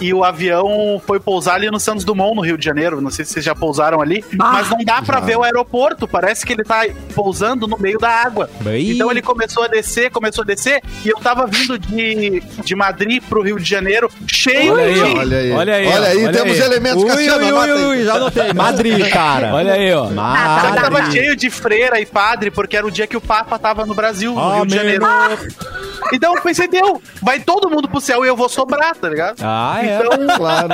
[0.00, 3.00] e o avião foi pousar ali no Santos Dumont, no Rio de Janeiro.
[3.00, 4.50] Não sei se vocês já pousaram ali, Bah.
[4.52, 6.06] mas não dá pra ver o aeroporto.
[6.08, 6.84] Parece que ele tá
[7.14, 8.48] pousando no meio da água.
[8.60, 8.90] Bem.
[8.90, 13.22] Então ele começou a descer, começou a descer, e eu tava vindo de, de Madrid
[13.28, 15.00] pro Rio de Janeiro, cheio Olha aí, de.
[15.00, 15.18] ó.
[15.18, 15.52] Olha aí.
[15.52, 15.86] Olha aí.
[15.86, 16.62] Olha aí, Olha temos aí.
[16.66, 17.86] elementos Ui, Cassiano, ui, ui, aí.
[17.86, 18.52] ui, já anotei.
[18.52, 19.54] Madrid, cara.
[19.54, 20.04] Olha aí, ó.
[20.04, 20.74] Só que Madrid.
[20.82, 23.94] tava cheio de freira e padre, porque era o dia que o Papa tava no
[23.94, 24.74] Brasil, no Rio de.
[24.74, 25.04] Janeiro.
[26.12, 29.36] Então eu pensei, deu, vai todo mundo pro céu e eu vou sobrar, tá ligado?
[29.42, 29.89] Ah, é.
[29.96, 30.68] Então, Claro.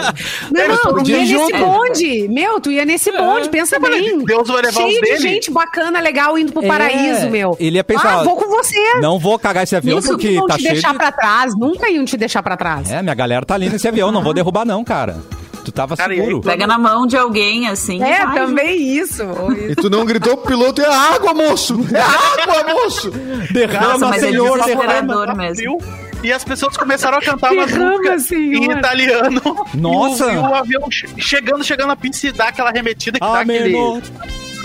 [0.52, 1.58] Não, não, tu podiam ia ir nesse junto.
[1.66, 2.28] bonde.
[2.28, 4.24] Meu, tu ia nesse bonde, pensa bem.
[4.24, 5.18] Deus vai levar Cheio os de dele.
[5.18, 7.56] gente bacana, legal, indo pro É, paraíso, meu.
[7.58, 9.00] ele ia pensar, Ah, vou com você.
[9.00, 10.98] Não vou cagar esse avião Isso porque tá te cheio deixar de...
[10.98, 11.54] pra trás.
[11.56, 12.90] Nunca iam te deixar pra trás.
[12.90, 15.16] É, minha galera tá ali nesse avião, não vou derrubar não, cara.
[15.64, 16.40] Tu tava Cara, seguro.
[16.42, 18.00] Pega na mão de alguém, assim.
[18.00, 19.24] É, vai, também isso.
[19.68, 21.74] E tu não gritou pro piloto, é água, moço!
[21.92, 23.10] É água, moço!
[23.52, 24.64] Derrama, Nossa, mas é senhor, derrama.
[24.64, 25.78] desesperador mesmo.
[26.22, 28.62] E as pessoas começaram a cantar uma música senhor.
[28.62, 29.40] em italiano.
[29.74, 30.24] Nossa.
[30.24, 33.24] E o, e o avião che- chegando, chegando na pista e dá aquela remetida que
[33.24, 33.76] dá aquele,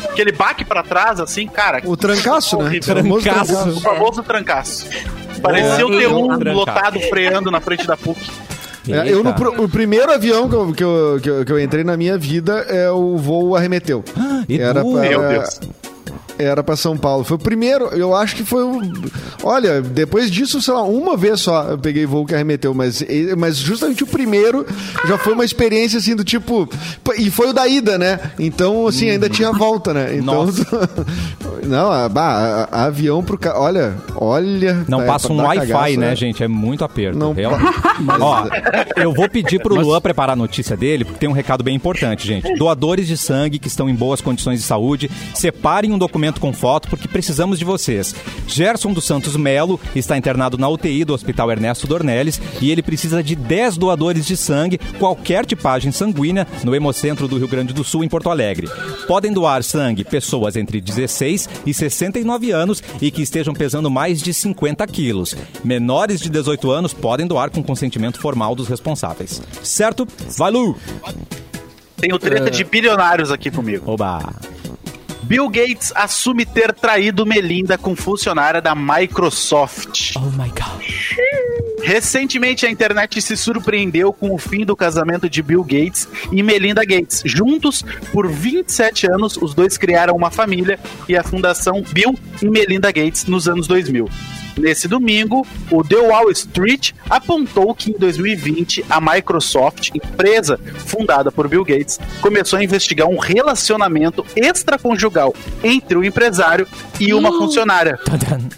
[0.10, 1.82] aquele baque pra trás, assim, cara.
[1.86, 2.80] O trancaço, né?
[2.80, 3.70] O famoso Trancaço.
[3.70, 4.86] O famoso trancaço.
[5.42, 6.02] Parecia o Boa.
[6.02, 6.56] T1 Trancaço.
[6.58, 8.20] lotado freando na frente da PUC.
[8.90, 9.30] É, eu no,
[9.64, 12.66] o primeiro avião que eu, que, eu, que, eu, que eu entrei na minha vida
[12.68, 14.04] é o voo arremeteu.
[14.50, 14.62] Edu.
[14.64, 15.60] Era pra, Meu Deus.
[16.38, 17.24] Era pra São Paulo.
[17.24, 18.82] Foi o primeiro, eu acho que foi o.
[19.44, 23.04] Olha, depois disso, sei lá, uma vez só eu peguei voo que arremeteu, mas,
[23.38, 24.66] mas justamente o primeiro
[25.08, 26.68] já foi uma experiência assim do tipo.
[27.18, 28.20] E foi o da ida, né?
[28.40, 30.16] Então, assim, ainda tinha volta, né?
[30.16, 30.48] Então.
[31.64, 33.38] Não, a, a- a avião pro.
[33.38, 34.86] ca- Olha, olha.
[34.88, 36.44] Não tá- passa um Wi-Fi, cagaço, né, gente?
[36.44, 37.18] É muito aperto.
[37.18, 37.34] Não.
[38.22, 38.46] Ó,
[38.96, 42.28] eu vou pedir pro Luan preparar a notícia dele, porque tem um recado bem importante,
[42.28, 42.54] gente.
[42.56, 46.52] Doadores de sangue que estão em boas condições de saúde, separem um documento documento com
[46.52, 48.14] foto porque precisamos de vocês.
[48.46, 53.24] Gerson dos Santos Melo está internado na UTI do Hospital Ernesto Dornelles e ele precisa
[53.24, 58.04] de 10 doadores de sangue, qualquer tipagem sanguínea, no Hemocentro do Rio Grande do Sul,
[58.04, 58.68] em Porto Alegre.
[59.08, 64.34] Podem doar sangue pessoas entre 16 e 69 anos e que estejam pesando mais de
[64.34, 65.36] 50 quilos.
[65.64, 69.42] Menores de 18 anos podem doar com consentimento formal dos responsáveis.
[69.64, 70.08] Certo?
[70.38, 70.76] Vai, Lu!
[71.98, 73.92] Tenho treta de bilionários aqui comigo.
[73.92, 74.34] Oba!
[75.32, 80.12] Bill Gates assume ter traído Melinda com funcionária da Microsoft.
[80.18, 81.86] Oh my God.
[81.86, 86.84] Recentemente, a internet se surpreendeu com o fim do casamento de Bill Gates e Melinda
[86.84, 87.22] Gates.
[87.24, 92.92] Juntos, por 27 anos, os dois criaram uma família e a fundação Bill e Melinda
[92.92, 94.10] Gates nos anos 2000.
[94.58, 101.48] Nesse domingo, o The Wall Street apontou que em 2020 a Microsoft, empresa fundada por
[101.48, 105.34] Bill Gates, começou a investigar um relacionamento extraconjugal
[105.64, 106.68] entre o empresário
[107.00, 108.00] e uma funcionária.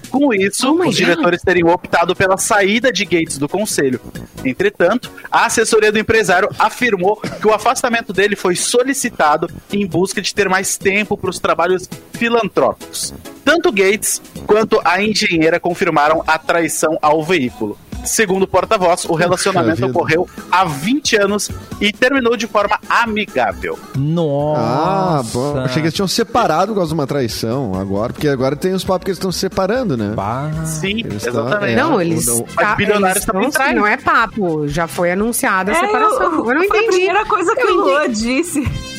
[0.10, 0.96] Com isso, Oh os God.
[0.96, 4.00] diretores teriam optado pela saída de Gates do conselho.
[4.44, 10.34] Entretanto, a assessoria do empresário afirmou que o afastamento dele foi solicitado em busca de
[10.34, 13.14] ter mais tempo para os trabalhos filantrópicos.
[13.46, 15.93] Tanto Gates quanto a engenheira confirmaram
[16.28, 17.78] a traição ao veículo.
[18.04, 23.80] Segundo o porta-voz, o relacionamento ocorreu há 20 anos e terminou de forma amigável.
[23.96, 24.60] Nossa!
[24.62, 25.58] Ah, bom.
[25.60, 28.84] Achei que eles tinham separado por causa de uma traição agora, porque agora tem os
[28.84, 30.12] papos que eles estão se separando, né?
[30.16, 30.52] Bah.
[30.66, 31.78] Sim, Eles exatamente.
[31.78, 32.28] tão- Não, eles.
[32.28, 34.68] o- o- Mas tá- bilionários eles também não, é papo.
[34.68, 36.22] Já foi anunciada a É, separação.
[36.24, 36.88] Eu, não Foi a entendi.
[36.88, 38.22] primeira coisa que Eu o Lua entendi.
[38.22, 38.93] disse.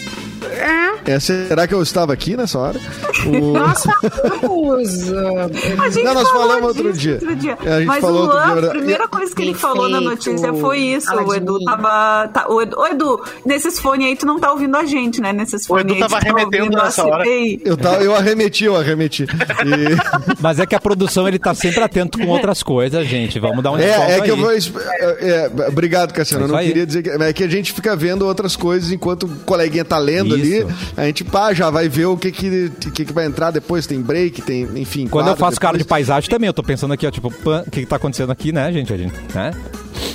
[0.64, 1.12] É.
[1.12, 2.81] É, será que eu estava aqui nessa hora?
[3.27, 5.12] O- Nós falamos.
[5.12, 5.44] ah,
[5.85, 7.14] A gente Não, nós falou falamos outro dia.
[7.14, 7.59] outro dia.
[7.64, 8.79] É, a gente Mas falou o outro Luan, dia, a verdade.
[8.79, 11.14] primeira coisa que ele falou na notícia foi isso.
[11.14, 11.64] O Edu mim.
[11.64, 12.29] tava.
[12.29, 15.33] Tá, o Edu, ô, Edu, nesses fones aí tu não tá ouvindo a gente, né?
[15.33, 17.24] Nesses O fones Edu aí, tava tá arremetendo a nessa hora.
[17.64, 19.24] Eu, tava, eu arremeti, eu arremeti.
[19.24, 23.38] E- Mas é que a produção ele tá sempre atento com outras coisas, gente.
[23.38, 24.40] Vamos dar um É, é que eu aí.
[24.40, 24.53] vou.
[24.53, 26.44] exp- É, é, obrigado, Cassiano.
[26.44, 26.68] É Eu não aí.
[26.68, 27.11] queria dizer que.
[27.11, 30.46] É que a gente fica vendo outras coisas enquanto o coleguinha tá lendo Isso.
[30.46, 30.54] ali.
[30.97, 33.87] A gente, pá, já vai ver o que que, que que vai entrar depois.
[33.87, 35.07] Tem break, tem, enfim.
[35.07, 35.88] Quando eu faço cara de depois.
[35.88, 38.73] paisagem também, eu tô pensando aqui, ó, tipo, o que, que tá acontecendo aqui, né,
[38.73, 38.93] gente?
[38.93, 39.53] A gente né?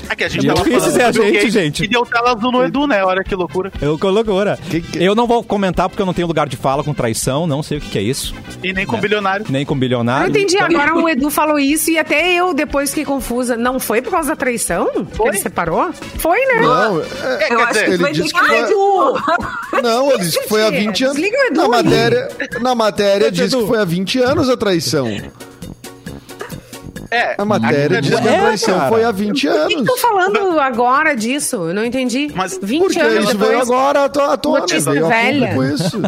[0.10, 1.84] Aqui a gente E tava falando ser a gente, gente.
[1.84, 3.04] E deu tela azul no Edu, né?
[3.04, 3.72] Olha que loucura.
[3.82, 4.58] Eu com loucura.
[4.70, 7.46] Que que- Eu não vou comentar porque eu não tenho lugar de fala com traição,
[7.46, 8.34] não sei o que, que é isso.
[8.64, 9.46] E nem com bilionário.
[9.50, 10.24] Nem com Eu bilionário.
[10.24, 10.58] não entendi.
[10.58, 13.56] Agora o Edu falou isso e até eu depois fiquei confusa.
[13.56, 14.88] Não foi por causa da traição?
[15.16, 15.92] Que ele separou?
[16.18, 16.62] Foi, né?
[16.62, 18.40] Não, é- Eu quer acho que ele disse que.
[18.40, 19.22] que foi- Edu!
[19.84, 21.16] Não, ele disse que foi há 20 anos.
[21.18, 22.28] Desliga o Edu Na matéria,
[22.62, 23.62] na matéria diz Edu.
[23.62, 25.08] que foi há 20 anos a traição.
[27.12, 29.48] É, A matéria diz tá que a É, traição foi há 20 Por que que
[29.74, 29.74] anos.
[29.74, 31.56] estão falando agora disso?
[31.70, 32.32] Eu não entendi.
[32.36, 33.50] Mas 20 Porque anos isso depois.
[33.50, 34.60] veio agora à to- à tona.
[34.60, 35.48] Notícia veio a velha.
[35.50, 36.00] público isso.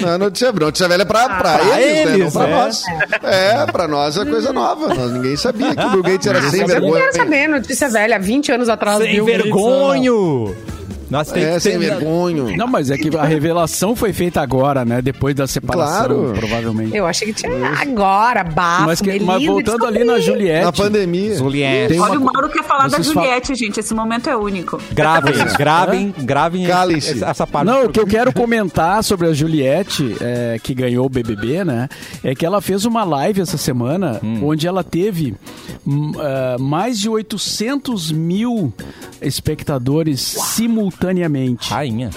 [0.00, 2.14] Não é notícia, notícia velha pra, pra, pra eles, né?
[2.14, 2.54] eles, Não pra é.
[2.54, 2.82] nós.
[3.22, 4.94] É, pra nós é coisa nova.
[4.94, 7.00] Nós, ninguém sabia que o Bill Gates era sem Mas eu não vergonha.
[7.02, 8.98] quero saber, notícia velha, 20 anos atrás.
[8.98, 10.56] Sem Bill Gates, vergonho!
[11.08, 12.56] Nós tem É, que sem vergonha.
[12.56, 15.00] Não, mas é que a revelação foi feita agora, né?
[15.00, 16.32] Depois da separação, Claro.
[16.36, 16.96] provavelmente.
[16.96, 20.64] Eu achei que tinha agora, bafo, Mas, que- mas voltando ali na Juliette.
[20.64, 21.36] Na pandemia.
[21.36, 21.98] Juliette.
[21.98, 23.78] Olha, uma o Mauro quer falar da Vocês falam- Juliette, gente.
[23.80, 24.80] Esse momento é único.
[24.92, 27.66] Gravem, gravem, gravem essa- essa parte.
[27.66, 31.88] Não, o que eu quero comentar sobre a Juliette, é, que ganhou o BBB, né?
[32.24, 35.34] É que ela fez uma live essa semana onde ela teve
[35.86, 38.72] hum, ah, mais de 800 mil
[39.22, 40.20] espectadores
[40.96, 41.70] simultaneamente.
[41.70, 42.10] Rainha.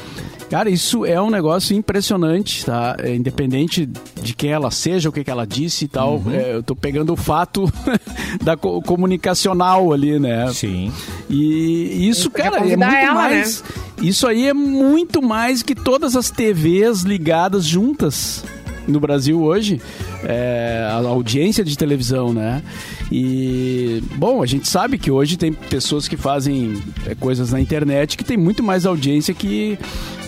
[0.50, 2.96] Cara, isso é um negócio impressionante, tá?
[3.00, 3.86] É, independente
[4.22, 7.13] de quem ela seja, o que, que ela disse e tal, é, eu tô pegando
[7.13, 7.72] o fato
[8.44, 10.52] da co- comunicacional ali, né?
[10.52, 10.92] Sim.
[11.30, 13.63] E isso, cara, é muito ela, mais.
[14.02, 18.44] Isso aí é muito mais que todas as TVs ligadas juntas
[18.88, 19.80] no Brasil hoje.
[20.24, 22.63] É, a audiência de televisão, né?
[23.12, 28.15] E, bom, a gente sabe que hoje tem pessoas que fazem é, coisas na internet
[28.17, 29.78] que tem muito mais audiência que.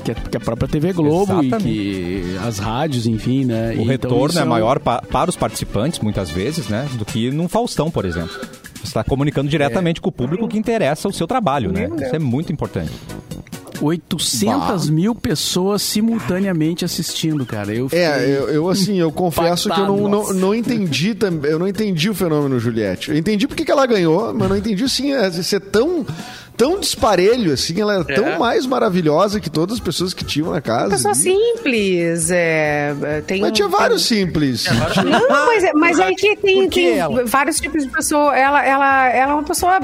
[0.03, 1.69] Que a, que a própria TV Globo Exatamente.
[1.69, 3.69] e que as rádios, enfim, né?
[3.69, 6.87] O Então, retorno isso é um- maior pa- para os participantes, muitas vezes, né?
[6.93, 8.31] Do que num Faustão, por exemplo.
[8.77, 11.87] Você está comunicando diretamente com o público que interessa o seu trabalho, né?
[12.03, 12.89] Isso é muito importante.
[13.81, 17.73] 800 mil pessoas simultaneamente assistindo, cara.
[17.73, 21.59] Eu É, eu, eu, assim, eu confesso que eu não, não, não entendi também, eu
[21.59, 23.11] não entendi o fenômeno Juliette.
[23.11, 26.05] Eu entendi porque que ela ganhou, mas não entendi assim, é, ser tão
[26.61, 28.13] tão disparelho, assim, ela era É.
[28.13, 30.91] tão mais maravilhosa que todas as pessoas que tinham na casa.
[30.91, 31.21] Pessoa ali.
[31.23, 34.65] simples, é, é, tem Mas tinha um- vários simples.
[34.69, 38.37] Não, mas, é- mas aí que tem, tem vários tipos de pessoa.
[38.37, 39.79] Ela, ela, ela é uma pessoa.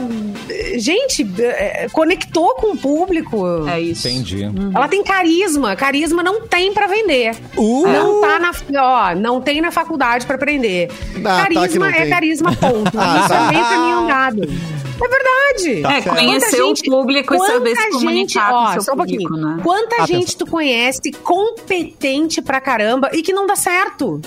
[0.78, 3.68] Gente, é, conectou com o público.
[3.68, 4.08] É isso.
[4.08, 4.44] Entendi.
[4.44, 5.76] Ela tem carisma.
[5.76, 7.36] Carisma não tem pra vender.
[7.56, 7.88] Uh!
[7.88, 8.52] Não tá na,
[8.84, 10.90] ó, não tem na faculdade pra aprender.
[11.18, 12.10] Ah, tá carisma não é tem.
[12.10, 12.92] carisma, ponto.
[12.98, 13.48] Ah, Isso tá.
[13.48, 14.42] é meio caminho andado.
[15.04, 15.82] É verdade.
[15.82, 16.16] Tá É, certo.
[16.18, 18.98] conhecer gente- o público e saber se quanta comunicar ó, com o seu só um
[18.98, 19.56] público, pouquinho.
[19.56, 19.62] né?
[19.64, 20.08] Quanta Atenção.
[20.08, 24.20] gente tu conhece competente pra caramba e que não dá certo?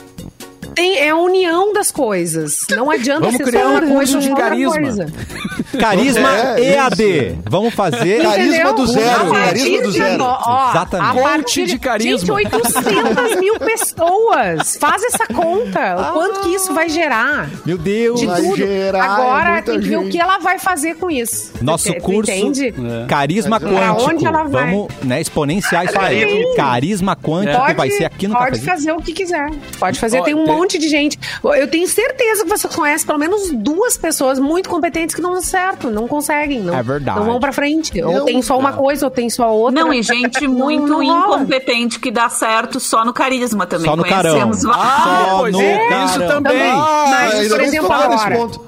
[0.74, 2.64] Tem, é a união das coisas.
[2.70, 4.72] Não adianta Vamos ser criar só um uma curso coisa de carisma.
[4.72, 5.06] coisa.
[5.78, 6.28] Carisma
[6.58, 7.38] É, EAD.
[7.48, 8.22] Vamos fazer.
[8.22, 8.74] Carisma Entendeu?
[8.74, 10.24] do zero, carisma do zero.
[10.24, 11.18] ó, Exatamente.
[11.18, 12.18] A partir de carisma.
[12.18, 14.76] Gente, 800 mil pessoas.
[14.80, 15.96] Faz essa conta.
[15.96, 17.48] O quanto que isso vai gerar?
[17.64, 18.20] Meu Deus.
[18.20, 18.56] De Vai tudo.
[18.56, 20.12] gerar Agora muita tem que ver o gente.
[20.12, 21.52] que ela vai fazer com isso.
[21.60, 22.74] Nosso Você- tu curso Entende?
[23.08, 24.10] Carisma Pra Quântico.
[24.10, 24.70] onde ela vai?
[24.70, 26.54] Vamos né, exponenciar isso aí.
[26.56, 28.70] Carisma Quântico Pode, vai ser aqui no pode cafezinho.
[28.72, 29.50] fazer o que quiser.
[29.78, 30.20] Pode fazer.
[30.20, 31.18] Ó, tem um tem- monte de gente.
[31.44, 35.42] Eu tenho certeza que você conhece pelo menos duas pessoas muito competentes que não dão
[35.60, 36.60] certo, não conseguem.
[36.60, 37.18] Não, É verdade.
[37.18, 37.96] Não vão pra frente.
[37.98, 39.82] Eu- ou tem só uma coisa, ou tem só outra.
[39.84, 41.36] Não, e gente Não- muito não rola.
[41.36, 43.86] incompetente que dá certo só no carisma também.
[43.90, 44.30] Só no carão.
[44.30, 45.28] Conhecemos vários.
[45.30, 46.26] Só pois no é, isso caramba.
[46.34, 46.72] também.
[46.72, 48.60] Mas, ainda por exemplo, agora- ponto.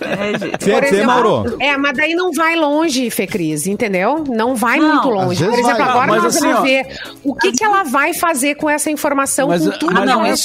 [0.00, 0.64] É, gente.
[0.64, 1.56] Você ia dizer, Mauro?
[1.60, 4.24] É, mas daí não vai longe, Fê Cris, entendeu?
[4.28, 5.44] Não vai Não, muito longe.
[5.44, 5.88] Por exemplo, vai.
[5.88, 6.62] agora Mas nós assim, vamos ó.
[6.62, 6.86] ver
[7.22, 10.20] o que, que ela vai fazer com essa informação, Mas, com tudo mas que não
[10.20, 10.36] ela é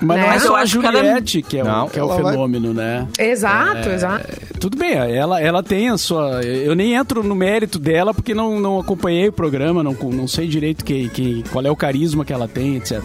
[0.00, 0.36] Mas não Né?
[0.36, 3.06] é só a Juliette que é, Não, o, que é o ela vai- fenômeno, né?
[3.18, 4.26] Exato, exato.
[4.60, 6.40] Tudo bem, ela, ela tem a sua.
[6.42, 10.46] Eu nem entro no mérito dela porque não, não acompanhei o programa, não, não sei
[10.48, 13.00] direito que, que, qual é o carisma que ela tem, etc.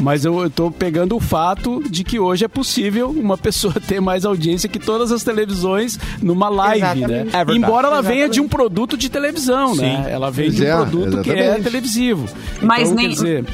[0.00, 4.00] Mas eu, eu tô pegando o fato de que hoje é possível uma pessoa ter
[4.00, 7.08] mais audiência que todas as televisões numa live, Exatamente.
[7.08, 7.26] né?
[7.48, 7.52] É.
[7.54, 10.06] Embora ela venha de um produto de televisão, né?
[10.08, 11.64] Ela vem Pois de um é, produto que é exatamente.
[11.64, 12.26] televisivo.
[12.62, 13.44] Mas então, nem- quer dizer,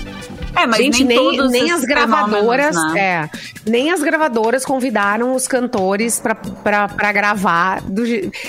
[0.57, 2.99] É, mas Gente, nem, nem, todos nem as gravadoras, né?
[2.99, 3.31] é,
[3.69, 8.03] nem as gravadoras convidaram os cantores pra, pra, pra gravar, do,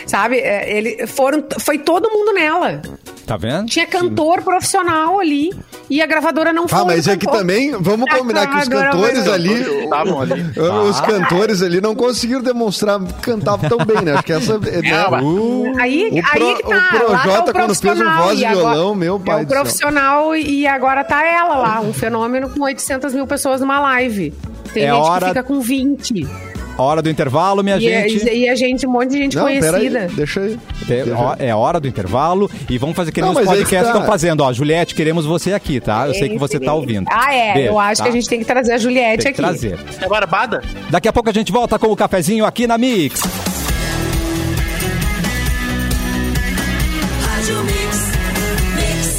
[0.06, 0.38] sabe?
[0.38, 2.82] É, ele, foram, foi todo mundo nela.
[3.26, 3.68] Tá vendo?
[3.68, 5.52] Tinha cantor profissional ali
[5.90, 6.80] e a gravadora não foi.
[6.80, 9.84] Ah, mas é que também, vamos combinar que os cantores ali.
[9.84, 10.46] Estavam ali.
[10.90, 14.14] Os cantores ali não conseguiram demonstrar que cantavam tão bem, né?
[14.14, 14.58] Acho que essa.
[14.58, 15.08] Né?
[15.10, 16.68] mas- Uh, Aí, o aí Pro- que tá.
[16.68, 19.46] o tá Projota, o quando fez o profissional, voz e agora- violão, meu pai É
[19.46, 19.62] do o céu.
[19.62, 24.34] profissional e agora tá ela lá, um fenômeno com 800 mil pessoas numa live.
[24.74, 26.28] Tem É gente hora- que fica com 20.
[26.78, 28.30] Hora do intervalo, minha E, a- gente.
[28.30, 29.74] e a gente, um monte de gente Não, conhecida.
[29.74, 30.60] peraí, deixa aí.
[30.84, 31.48] É, Deixa ó, aí.
[31.48, 33.94] é hora do intervalo e vamos fazer que nem Não, os aí podcasts tá.
[33.94, 34.42] estão fazendo.
[34.42, 36.08] Ó, Juliette, queremos você aqui, tá?
[36.08, 37.08] Eu sei que você tá ouvindo.
[37.12, 37.54] Ah, é.
[37.54, 38.04] Beijo, eu acho tá?
[38.04, 39.60] que a gente tem que trazer a Juliette tem que aqui.
[39.60, 39.80] trazer.
[40.02, 40.62] É barbada?
[40.90, 43.22] Daqui a pouco a gente volta com o cafezinho aqui na Mix.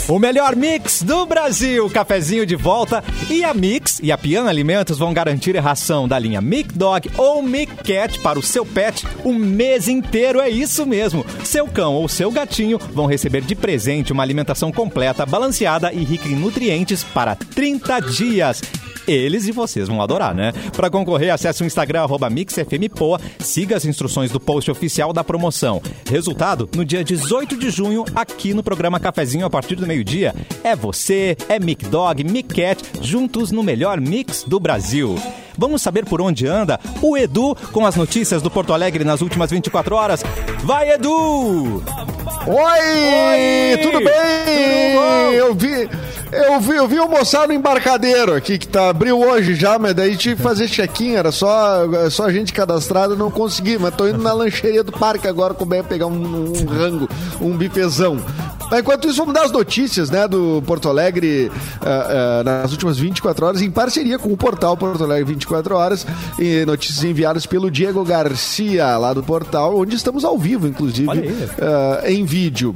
[0.09, 3.05] O melhor mix do Brasil, cafezinho de volta.
[3.29, 7.11] E a Mix e a Piana Alimentos vão garantir a ração da linha Mic Dog
[7.19, 10.41] ou Mic Cat para o seu pet o mês inteiro.
[10.41, 11.27] É isso mesmo.
[11.45, 16.27] Seu cão ou seu gatinho vão receber de presente uma alimentação completa, balanceada e rica
[16.27, 18.63] em nutrientes para 30 dias.
[19.09, 20.53] Eles e vocês vão adorar, né?
[20.77, 25.81] Para concorrer, acesse o Instagram MixFMPoa, siga as instruções do post oficial da promoção.
[26.09, 30.77] Resultado, no dia 18 de junho, aqui no programa Cafezinho, a partir do meio-dia, é
[30.77, 35.17] você, é Mic Dog, Mic Cat, juntos no melhor mix do Brasil.
[35.59, 39.51] Vamos saber por onde anda o Edu com as notícias do Porto Alegre nas últimas
[39.51, 40.23] 24 horas.
[40.63, 41.83] Vai, Edu!
[42.47, 45.35] Oi, tudo bem?
[45.35, 45.89] Eu vi,
[46.33, 49.95] eu vi, eu vi o moçado no embarcadeiro aqui que tá abriu hoje já, mas
[49.95, 54.23] daí tive que fazer check-in, era só só gente cadastrada, não consegui, mas tô indo
[54.23, 57.09] na lancheria do parque agora com o Ben pegar um, um rango,
[57.41, 58.19] um bifezão.
[58.71, 61.51] Mas enquanto isso, vamos dar as notícias, né, do Porto Alegre
[61.81, 66.07] ah, ah, nas últimas 24 horas, em parceria com o portal Porto Alegre 24 Horas,
[66.39, 71.09] e notícias enviadas pelo Diego Garcia, lá do portal, onde estamos ao vivo, inclusive,
[71.61, 72.75] ah, em vídeo.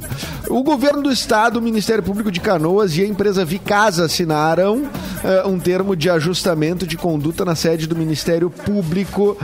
[0.49, 4.89] O governo do estado, o Ministério Público de Canoas e a empresa Vicasa assinaram
[5.45, 9.37] um termo de ajustamento de conduta na sede do Ministério Público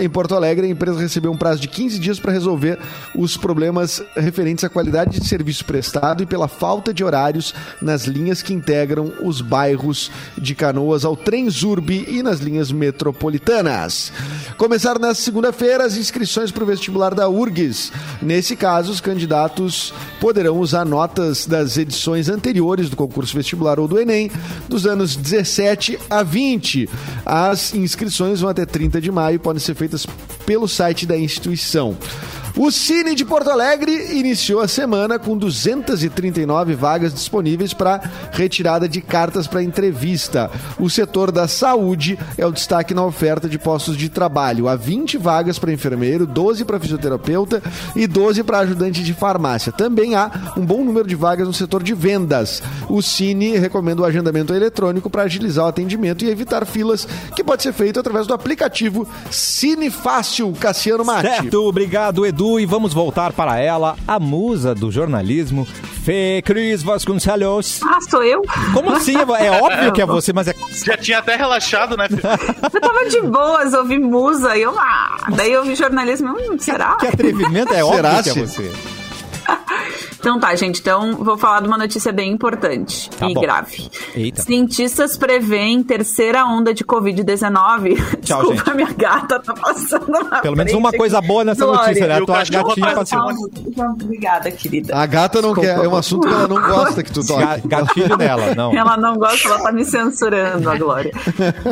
[0.00, 0.66] em Porto Alegre.
[0.66, 2.78] A empresa recebeu um prazo de 15 dias para resolver
[3.16, 5.77] os problemas referentes à qualidade de serviço prestado
[6.22, 12.04] e pela falta de horários nas linhas que integram os bairros de Canoas ao Transurb
[12.08, 14.12] e nas linhas metropolitanas.
[14.56, 17.92] Começaram nesta segunda-feira as inscrições para o vestibular da URGS.
[18.20, 23.98] Nesse caso, os candidatos poderão usar notas das edições anteriores do concurso vestibular ou do
[23.98, 24.30] Enem,
[24.68, 26.88] dos anos 17 a 20.
[27.24, 30.06] As inscrições vão até 30 de maio e podem ser feitas
[30.44, 31.96] pelo site da instituição.
[32.60, 38.00] O Cine de Porto Alegre iniciou a semana com 239 vagas disponíveis para
[38.32, 40.50] retirada de cartas para entrevista.
[40.76, 44.66] O setor da saúde é o destaque na oferta de postos de trabalho.
[44.66, 47.62] Há 20 vagas para enfermeiro, 12 para fisioterapeuta
[47.94, 49.70] e 12 para ajudante de farmácia.
[49.70, 52.60] Também há um bom número de vagas no setor de vendas.
[52.88, 57.06] O Cine recomenda o agendamento eletrônico para agilizar o atendimento e evitar filas,
[57.36, 60.52] que pode ser feito através do aplicativo Cine Fácil.
[60.58, 61.28] Cassiano Mate.
[61.28, 62.47] Certo, obrigado, Edu.
[62.56, 65.66] E vamos voltar para ela, a musa do jornalismo,
[66.04, 67.80] Fê Cris Vasconcelos.
[67.82, 68.42] Ah, sou eu?
[68.72, 69.16] Como assim?
[69.16, 70.54] É óbvio que é você, mas é.
[70.84, 72.06] Já tinha até relaxado, né?
[72.08, 72.16] Fê?
[72.72, 76.96] Eu tava de boas, ouvi musa, e eu, ah, daí eu vi jornalismo, hum, será?
[76.96, 78.40] Que atrevimento, é Será óbvio que é se?
[78.40, 78.72] você.
[80.20, 80.80] Então tá, gente.
[80.80, 83.40] Então vou falar de uma notícia bem importante Tá e bom.
[83.40, 83.88] grave.
[84.14, 84.42] Eita.
[84.42, 87.96] Cientistas preveem terceira onda de Covid-19.
[88.22, 88.74] Tchau, Desculpa, gente.
[88.76, 91.82] minha gata tá passando na Pelo menos uma coisa boa nessa Glória.
[91.86, 92.14] notícia, né?
[92.16, 93.90] A tua cachorro gatinha faz passeou.
[94.02, 94.96] Obrigada, querida.
[94.96, 95.74] A gata não Desculpa.
[95.78, 97.68] quer, é um assunto que ela não gosta que tu toque.
[97.68, 98.74] Gatilho nela, não.
[98.76, 101.12] Ela não gosta, ela tá me censurando, a Glória.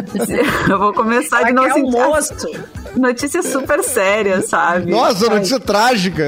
[0.69, 1.69] Eu vou começar de Ela novo.
[1.75, 2.35] quer assim, almoço.
[2.97, 4.91] Notícia super séria, sabe?
[4.91, 6.25] Nossa, notícia trágica.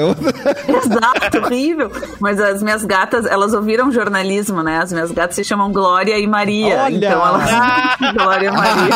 [0.69, 1.91] Exato, horrível.
[2.21, 4.79] Mas as minhas gatas, elas ouviram jornalismo, né?
[4.79, 6.83] As minhas gatas se chamam Glória e Maria.
[6.85, 6.97] Olha!
[6.97, 7.51] Então elas.
[8.15, 8.95] Glória e Maria.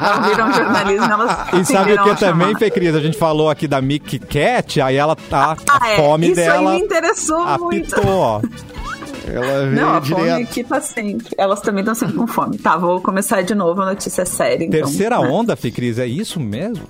[0.00, 1.36] Elas ouviram jornalismo, elas.
[1.52, 2.54] E sabe o que também.
[2.56, 2.94] Fê Cris?
[2.94, 5.56] A gente falou aqui da Mickey Cat, aí ela tá.
[5.68, 5.96] Ah, a é.
[5.96, 6.70] fome Isso dela.
[6.70, 7.94] aí me interessou muito.
[7.94, 8.40] apitou, ó.
[9.26, 10.42] Ela veio Não, a fome direto.
[10.42, 11.28] aqui tá sempre.
[11.36, 12.58] Elas também estão sempre com fome.
[12.58, 14.64] Tá, vou começar de novo a notícia séria.
[14.64, 15.28] Então, Terceira né?
[15.28, 16.82] onda, Fê Cris, é isso mesmo?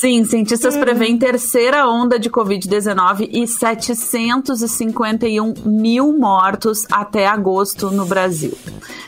[0.00, 8.56] Sim, cientistas preveem terceira onda de Covid-19 e 751 mil mortos até agosto no Brasil.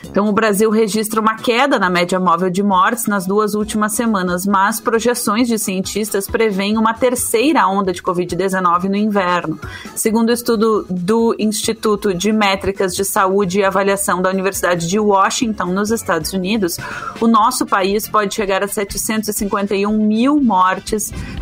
[0.03, 4.45] Então, o Brasil registra uma queda na média móvel de mortes nas duas últimas semanas,
[4.45, 9.57] mas projeções de cientistas preveem uma terceira onda de Covid-19 no inverno.
[9.95, 15.67] Segundo o estudo do Instituto de Métricas de Saúde e Avaliação da Universidade de Washington,
[15.67, 16.75] nos Estados Unidos,
[17.21, 20.80] o nosso país pode chegar a 751 mil mortes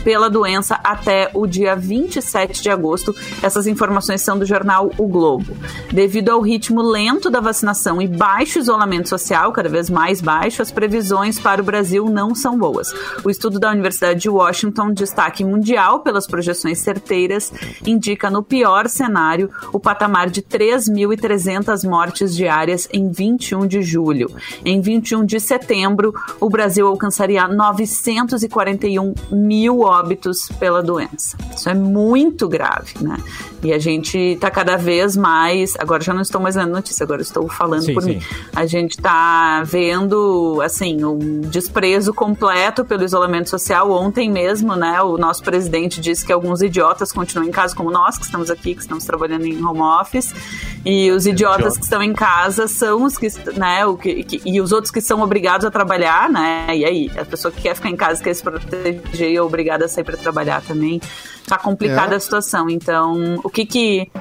[0.03, 3.15] pela doença até o dia 27 de agosto.
[3.41, 5.55] Essas informações são do jornal O Globo.
[5.91, 10.71] Devido ao ritmo lento da vacinação e baixo isolamento social, cada vez mais baixo, as
[10.71, 12.87] previsões para o Brasil não são boas.
[13.23, 17.51] O estudo da Universidade de Washington, destaque mundial pelas projeções certeiras,
[17.85, 24.31] indica no pior cenário o patamar de 3.300 mortes diárias em 21 de julho.
[24.63, 31.37] Em 21 de setembro, o Brasil alcançaria 941 mil óbitos pela doença.
[31.55, 33.17] Isso é muito grave, né?
[33.61, 35.73] E a gente está cada vez mais.
[35.77, 38.09] Agora já não estou mais lendo notícia, agora estou falando Sim, por sim.
[38.15, 38.21] mim.
[38.55, 43.91] A gente está vendo, assim, um desprezo completo pelo isolamento social.
[43.91, 48.17] Ontem mesmo, né, o nosso presidente disse que alguns idiotas continuam em casa, como nós,
[48.17, 50.33] que estamos aqui, que estamos trabalhando em home office.
[50.85, 51.77] E os idiotas idiota.
[51.79, 53.27] que estão em casa são os que,
[53.57, 56.67] né, o que, que- e os outros que são obrigados a trabalhar, né?
[56.73, 59.87] E aí, a pessoa que quer ficar em casa, quer se proteger, é obrigada a
[59.87, 61.01] sair para trabalhar também.
[61.47, 62.17] Tá complicada É.
[62.17, 62.69] a situação.
[62.69, 64.11] Então, o que que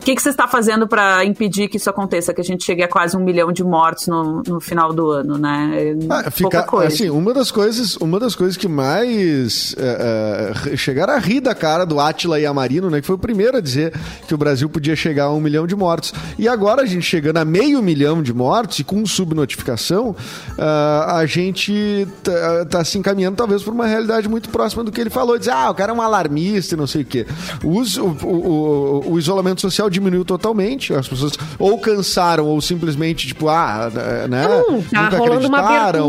[0.00, 2.32] o que, que você está fazendo para impedir que isso aconteça?
[2.32, 5.36] Que a gente chegue a quase um milhão de mortos no, no final do ano,
[5.36, 5.70] né?
[5.74, 11.12] É Ah, fica, assim, uma das coisas, uma das coisas que mais é, é, chegaram
[11.12, 13.92] a rir da cara do Átila e Amarino, né, que foi o primeiro a dizer
[14.26, 16.14] que o Brasil podia chegar a um milhão de mortos.
[16.38, 20.16] E agora a gente chegando a meio milhão de mortos e com subnotificação,
[20.58, 25.00] ah, a gente tá, tá se encaminhando talvez por uma realidade muito próxima do que
[25.00, 27.26] ele falou, dizer, ah, o cara é um alarmista e não sei o quê.
[27.62, 32.60] O, us- o- o- o- o isolamento social diminuiu totalmente, as pessoas ou cansaram ou
[32.60, 33.90] simplesmente, tipo, ah,
[34.28, 36.02] né, Não, tá nunca rolando uma abertura.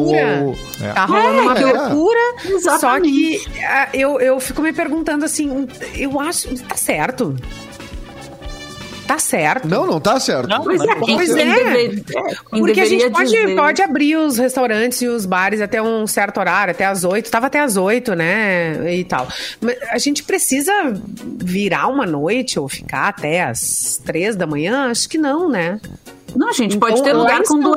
[0.44, 0.56] ou-
[0.94, 2.20] Tá rolando uma É, abertura.
[2.42, 3.50] Só Exatamente.
[3.92, 6.54] que eu, eu fico me perguntando assim, eu acho.
[6.64, 7.36] Tá certo.
[9.12, 9.68] Tá certo.
[9.68, 10.48] Não, não tá certo.
[10.48, 11.36] Não, Pois é, Pois é.
[11.36, 15.60] deve- é, quem Porque a gente pode, dizer- pode abrir os restaurantes e os bares
[15.60, 17.30] até um certo horário, até as oito.
[17.30, 18.96] Tava até as oito, né?
[18.96, 19.28] E tal.
[19.60, 20.72] Mas a gente precisa
[21.44, 24.90] virar uma noite ou ficar até as três da manhã?
[24.90, 25.80] Acho que não, né?
[26.36, 27.76] Não, a gente Então, pode ter lugar com São Paulo-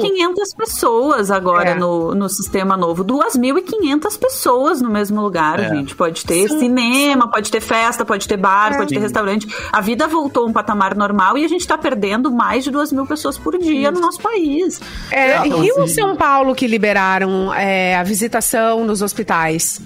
[0.00, 1.74] 2.500 pessoas agora É.
[1.74, 3.04] no, no sistema novo.
[3.04, 5.68] 2.500 pessoas no mesmo lugar, É.
[5.68, 5.94] gente.
[5.94, 8.76] Pode ter Sim, cinema, pode ter festa, pode ter bar, É.
[8.78, 9.46] pode ter restaurante.
[9.72, 12.92] A vida voltou a um patamar normal e a gente tá perdendo mais de 2
[12.92, 14.80] mil pessoas por dia no nosso país.
[15.10, 15.84] É, Ah, Rio sim.
[15.84, 19.80] e São Paulo que liberaram é, a visitação nos hospitais.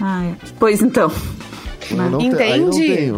[0.00, 1.10] Ai, pois então.
[1.90, 3.12] Eu não te-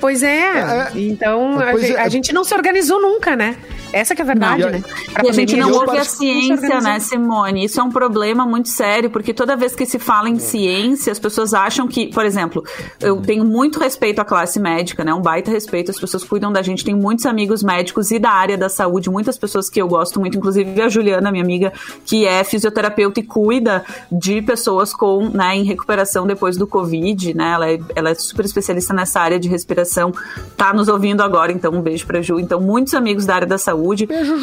[0.00, 0.38] Pois é.
[0.38, 2.00] É, então, a, pois ge- é.
[2.00, 3.56] a gente não se organizou nunca, né?
[3.92, 4.82] Essa que é a verdade, Não, né?
[5.08, 7.64] e Pra E a gente não ouve a ciência, né, Simone?
[7.64, 11.18] Isso é um problema muito sério, porque toda vez que se fala em ciência, as
[11.18, 12.62] pessoas acham que, por exemplo,
[13.00, 15.12] eu tenho muito respeito à classe médica, né?
[15.12, 18.56] Um baita respeito, as pessoas cuidam da gente, tem muitos amigos médicos e da área
[18.56, 21.72] da saúde, muitas pessoas que eu gosto muito, inclusive a Juliana, minha amiga,
[22.04, 27.52] que é fisioterapeuta e cuida de pessoas com, né, em recuperação depois do Covid, né?
[27.52, 30.12] Ela é, ela é super especialista nessa área de respiração,
[30.56, 32.38] tá nos ouvindo agora, então um beijo pra Ju.
[32.38, 33.79] Então, muitos amigos da área da saúde.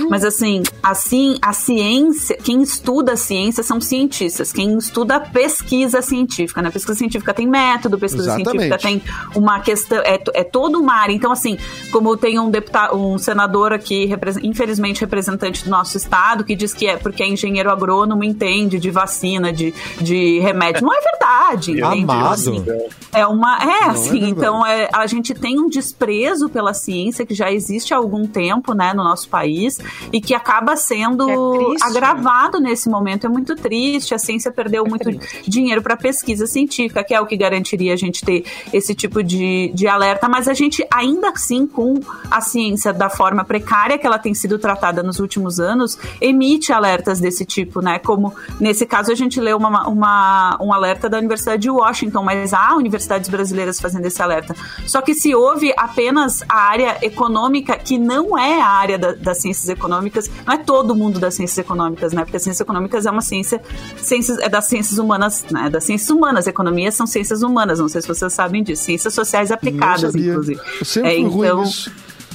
[0.09, 4.51] Mas assim, assim, a ciência, quem estuda a ciência são cientistas.
[4.51, 6.69] Quem estuda a pesquisa científica, né?
[6.69, 8.49] Pesquisa científica tem método, pesquisa Exatamente.
[8.49, 9.01] científica tem
[9.35, 11.13] uma questão, é, é toda uma área.
[11.13, 11.57] Então, assim,
[11.91, 14.09] como tem um deputado, um senador aqui,
[14.43, 18.89] infelizmente representante do nosso estado, que diz que é porque é engenheiro agrônomo, entende de
[18.89, 20.83] vacina, de, de remédio.
[20.83, 22.11] Não é verdade, entende?
[22.11, 22.65] Assim,
[23.13, 23.57] é uma.
[23.57, 24.31] É, assim, verdade.
[24.31, 28.73] então é, a gente tem um desprezo pela ciência que já existe há algum tempo,
[28.73, 29.77] né, no nosso país,
[30.11, 33.25] e que acaba sendo É triste, agravado nesse momento.
[33.27, 34.13] É muito triste.
[34.13, 35.49] A ciência perdeu É muito triste.
[35.49, 39.71] dinheiro para pesquisa científica, que é o que garantiria a gente ter esse tipo de,
[39.73, 41.99] de alerta, mas a gente ainda assim, com
[42.31, 47.19] a ciência da forma precária que ela tem sido tratada nos últimos anos, emite alertas
[47.19, 47.99] desse tipo, né?
[47.99, 52.53] Como nesse caso a gente leu uma, uma- um alerta da Universidade de Washington, mas
[52.53, 54.55] há universidades brasileiras fazendo esse alerta.
[54.85, 59.39] Só que se houve apenas a área econômica, que não é a área da- das
[59.39, 62.23] ciências econômicas, não é todo mundo das ciências econômicas, né?
[62.23, 63.61] Porque as ciências econômicas é uma ciência,
[63.97, 65.69] ciências, é das ciências humanas, né?
[65.69, 66.47] Das ciências humanas.
[66.47, 68.83] Economia são ciências humanas, não sei se vocês sabem disso.
[68.83, 70.59] Ciências sociais aplicadas, inclusive.
[70.79, 71.63] Eu sempre É, então.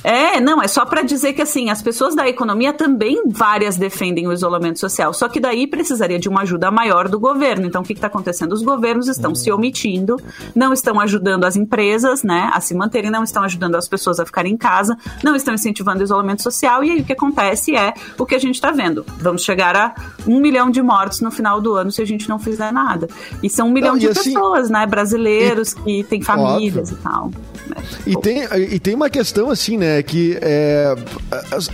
[0.04, 4.26] É, não, é só para dizer que assim, as pessoas da economia também várias defendem
[4.26, 7.66] o isolamento social, só que daí precisaria de uma ajuda maior do governo.
[7.66, 8.52] Então, o que está acontecendo?
[8.52, 10.16] Os governos estão se omitindo,
[10.54, 14.26] não estão ajudando as empresas, né, a se manterem, não estão ajudando as pessoas a
[14.26, 17.92] ficarem em casa, não estão incentivando o isolamento social, e aí o que acontece é
[18.18, 19.04] o que a gente está vendo.
[19.18, 19.94] Vamos chegar a
[20.26, 23.08] um milhão de mortos no final do ano se a gente não fizer nada.
[23.42, 26.98] E são um milhão Não, e de assim- pessoas, né, brasileiros que têm famílias Óbvio.
[26.98, 27.30] e tal.
[27.66, 27.76] né.
[28.06, 28.42] E tem,
[28.74, 30.94] e tem uma questão assim, né, que é,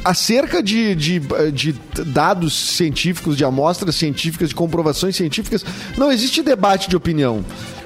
[0.02, 1.20] acerca de, de,
[1.52, 1.72] de
[2.06, 5.62] dados científicos, de amostras científicas, de comprovações científicas,
[5.96, 7.44] não existe debate de opinião.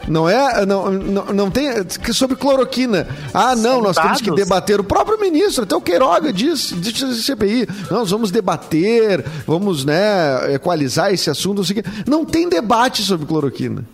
[0.09, 1.71] Não é, não, não, não tem
[2.13, 3.07] sobre cloroquina.
[3.33, 4.43] Ah, não, São nós temos que dados.
[4.43, 4.81] debater.
[4.81, 10.55] O próprio ministro, até o Queiroga diz, diz a CPI, nós vamos debater, vamos, né,
[10.55, 11.63] equalizar esse assunto.
[12.07, 13.85] Não tem debate sobre cloroquina.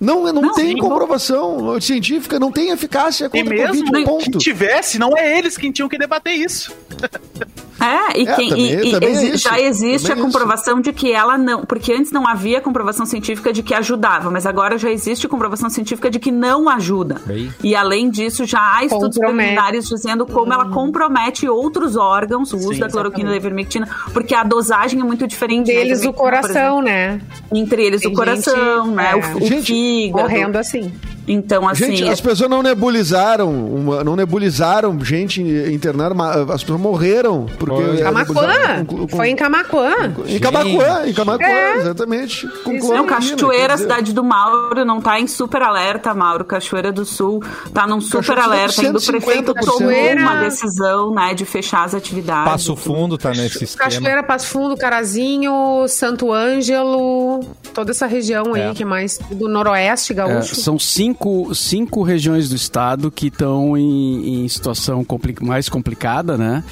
[0.00, 3.92] Não, não, Não, tem sim, comprovação científica, não tem eficácia E contra o mesmo Covid,
[3.92, 4.38] que ponto.
[4.38, 6.72] tivesse, não é eles quem tinham que debater isso.
[7.82, 10.80] É, e, É, quem, também- e- e também exi- já existe também a é comprovação
[10.80, 11.64] de que ela não.
[11.64, 16.08] Porque antes não havia comprovação científica de que ajudava, mas agora já existe comprovação científica
[16.10, 17.20] de que não ajuda.
[17.26, 17.52] Bem.
[17.62, 22.74] E além disso, já há estudos preliminares dizendo como ela compromete outros órgãos, o uso
[22.74, 25.66] Sim, da cloroquina e da ivermectina, porque a dosagem é muito diferente.
[25.68, 25.74] né?
[25.74, 27.20] Deles o Ivermectina, por coração, né?
[27.52, 29.10] Entre eles Tem o coração, gente- né?
[29.10, 29.16] é.
[29.16, 30.22] O, o Gente, fígado.
[30.22, 30.92] Morrendo assim.
[31.26, 31.96] Então, assim.
[31.96, 36.14] Gente, as pessoas não nebulizaram, uma- não nebulizaram gente internada,
[36.52, 40.14] as pessoas morreram porque é, nebulizaram com- com- Foi em Camaquã.
[40.26, 41.76] em Camaquã, em Camaquã, É.
[41.78, 42.46] exatamente.
[42.64, 46.44] Com Isso Não, Cachoeira, cidade do Mauro, não tá em super alerta, Mauro.
[46.44, 47.40] Cachoeira do Sul
[47.72, 48.80] tá num super Cachoeira alerta.
[48.82, 49.64] Ainda o prefeito 150%.
[49.64, 50.20] tomou Cachoeira.
[50.20, 52.50] uma decisão, né, de fechar as atividades.
[52.50, 53.90] Passo Fundo tá nesse esquema.
[53.90, 57.40] Cachoeira, Passo Fundo, Carazinho, Santo Ângelo,
[57.74, 58.74] toda essa região aí É.
[58.74, 60.54] que é mais do noroeste É, gaúcho.
[60.56, 61.11] são cinco,
[61.54, 66.64] cinco regiões do estado que estão em, em situação compli- mais complicada, né?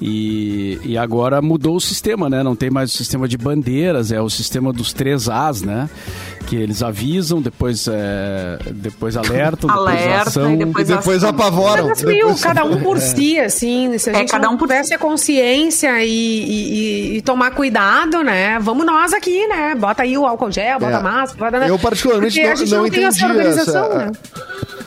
[0.00, 2.42] E, e agora mudou o sistema, né?
[2.42, 5.88] Não tem mais o sistema de bandeiras, é o sistema dos três As, né?
[6.46, 10.52] Que eles avisam, depois, é, depois alertam, depois ação.
[10.52, 11.30] e depois, E depois ação.
[11.30, 11.88] apavoram.
[11.88, 14.56] Mas meio depois- cada um por si, assim, se a É, gente cada não um
[14.58, 18.58] por tivesse a consciência e, e- e- tomar cuidado, né?
[18.60, 19.74] Vamos nós aqui, né?
[19.74, 20.96] Bota aí o álcool gel, bota É.
[20.96, 21.66] a máscara, bota...
[21.66, 24.12] Eu particularmente Porque não, a gente não não, tem entendi essa organização, essa- né?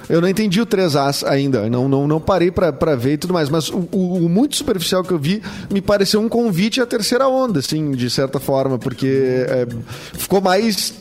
[0.10, 3.50] Eu não entendi o 3As ainda, não, não, não parei pra ver e tudo mais,
[3.50, 5.42] mas o, o- o muito superficial que eu vi
[5.72, 9.08] me pareceu um convite à terceira onda, assim, de certa forma, porque
[9.48, 9.68] é,
[10.14, 10.94] ficou mais,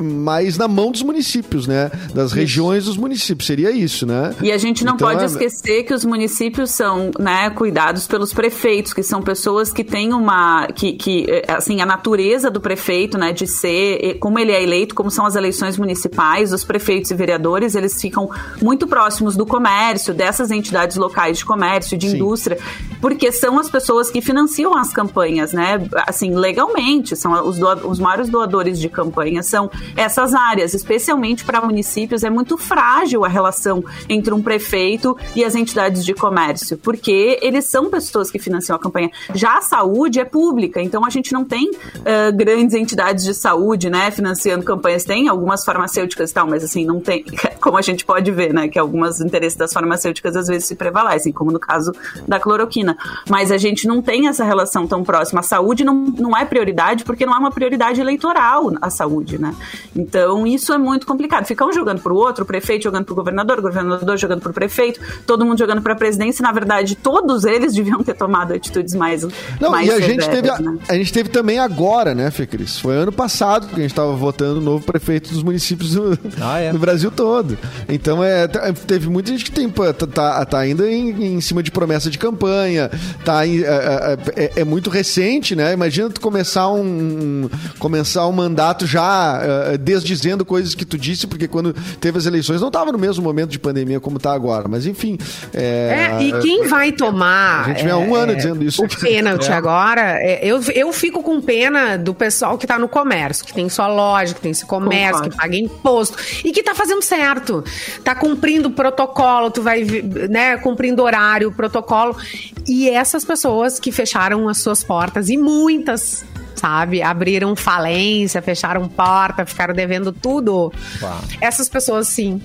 [0.00, 1.90] mais na mão dos municípios, né?
[2.14, 4.34] Das regiões dos municípios, seria isso, né?
[4.42, 8.32] E a gente não Então, pode é- esquecer que os municípios são né, cuidados pelos
[8.32, 10.66] prefeitos, que são pessoas que têm uma.
[10.68, 15.10] que, que assim, a natureza do prefeito, né, de ser, como ele é eleito, como
[15.10, 18.28] são as eleições municipais, os prefeitos e vereadores, eles ficam
[18.60, 22.16] muito próximos do comércio, dessas entidades locais de comércio, de Sim.
[22.16, 22.58] indústria.
[23.00, 25.86] porque são as pessoas que financiam as campanhas, né?
[26.06, 32.24] Assim, legalmente, são os, os maiores doadores de campanha são essas áreas, especialmente para municípios,
[32.24, 37.66] é muito frágil a relação entre um prefeito e as entidades de comércio, porque eles
[37.66, 39.10] são pessoas que financiam a campanha.
[39.34, 41.70] Já a saúde é pública, então a gente não tem
[42.04, 45.04] ah, grandes entidades de saúde, né, financiando campanhas.
[45.04, 47.24] Tem algumas farmacêuticas e tal, mas assim, não tem,
[47.60, 51.32] como a gente pode ver, né, que alguns interesses das farmacêuticas às vezes se prevalecem,
[51.32, 51.92] como no caso
[52.26, 52.96] da cloroquina.
[53.28, 55.40] Mas a gente não tem essa relação tão próxima.
[55.40, 59.54] A saúde não, não é prioridade porque não é uma prioridade eleitoral a saúde, né?
[59.94, 61.46] Então isso é muito complicado.
[61.46, 65.00] Ficar um jogando pro outro, o prefeito jogando pro governador, o governador jogando pro prefeito,
[65.26, 66.42] todo mundo jogando pra presidência.
[66.42, 69.22] Na verdade, todos eles deviam ter tomado atitudes mais.
[69.60, 70.78] Não, mais e a gente, teve, severas, a, né?
[70.88, 72.78] a gente teve também agora, né, Fê Cris?
[72.78, 76.58] Foi ano passado que a gente estava votando o novo prefeito dos municípios do, Ah,
[76.58, 76.72] é?
[76.72, 77.58] do Brasil todo.
[77.88, 81.62] Então, é, t- teve muita gente que tem, tá, tá, tá ainda em, em cima
[81.62, 82.90] de promessa de campanha,
[83.24, 85.72] tá em- é, é- é muito recente, né?
[85.72, 87.48] Imagina tu começar um,
[87.78, 89.40] começar um mandato já
[89.72, 93.22] é, desdizendo coisas que tu disse, porque quando teve as eleições não estava no mesmo
[93.22, 94.68] momento de pandemia como tá agora.
[94.68, 95.18] Mas, enfim...
[95.54, 97.64] É, e quem vai tomar.
[97.64, 98.84] A gente vem há um é, ano dizendo isso.
[98.84, 103.44] O pênalti agora, é, eu, eu fico com pena do pessoal que tá no comércio,
[103.44, 105.30] que tem sua loja, que tem seu comércio, Concordo.
[105.30, 107.64] que paga imposto e que tá fazendo certo.
[108.06, 112.16] Tá cumprindo o protocolo, tu vai, né, cumprindo horário, protocolo.
[112.64, 116.24] E essas pessoas que fecharam as suas portas, e muitas.
[116.54, 117.02] Sabe?
[117.02, 120.72] Abriram falência, fecharam porta, ficaram devendo tudo.
[121.02, 121.20] Uau.
[121.40, 122.40] Essas pessoas, sim,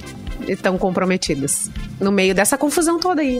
[0.47, 1.70] estão comprometidas.
[1.99, 3.39] No meio dessa confusão toda aí.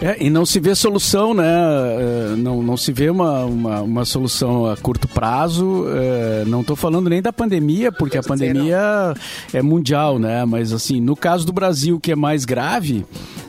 [0.00, 1.44] É, e não se vê solução, né?
[1.44, 5.86] É, Não, não se vê uma, uma, uma solução a curto prazo.
[5.88, 9.14] É, Não estou falando nem da pandemia, porque a pandemia
[9.52, 10.44] é mundial, né?
[10.44, 13.04] Mas assim, no caso do Brasil, que é mais grave,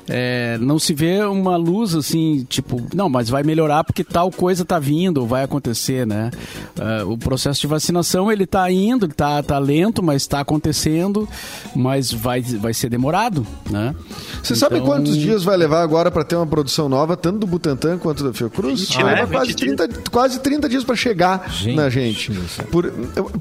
[0.09, 4.65] é, não se vê uma luz assim, tipo, não, mas vai melhorar porque tal coisa
[4.65, 6.31] tá vindo, ou vai acontecer, né?
[6.79, 11.27] É, o processo de vacinação ele tá indo, ele tá, tá lento, mas está acontecendo,
[11.75, 13.93] mas vai, vai ser demorado, né?
[14.41, 17.47] Você sabe Então- quantos dias vai levar agora para ter uma produção nova, tanto do
[17.47, 18.79] Butantan quanto da Fiocruz?
[18.81, 19.21] 20, Vai né?
[19.21, 19.77] levar quase 20 dias.
[19.77, 22.31] 30, quase 30 dias para chegar Gente na gente.
[22.71, 22.91] Por,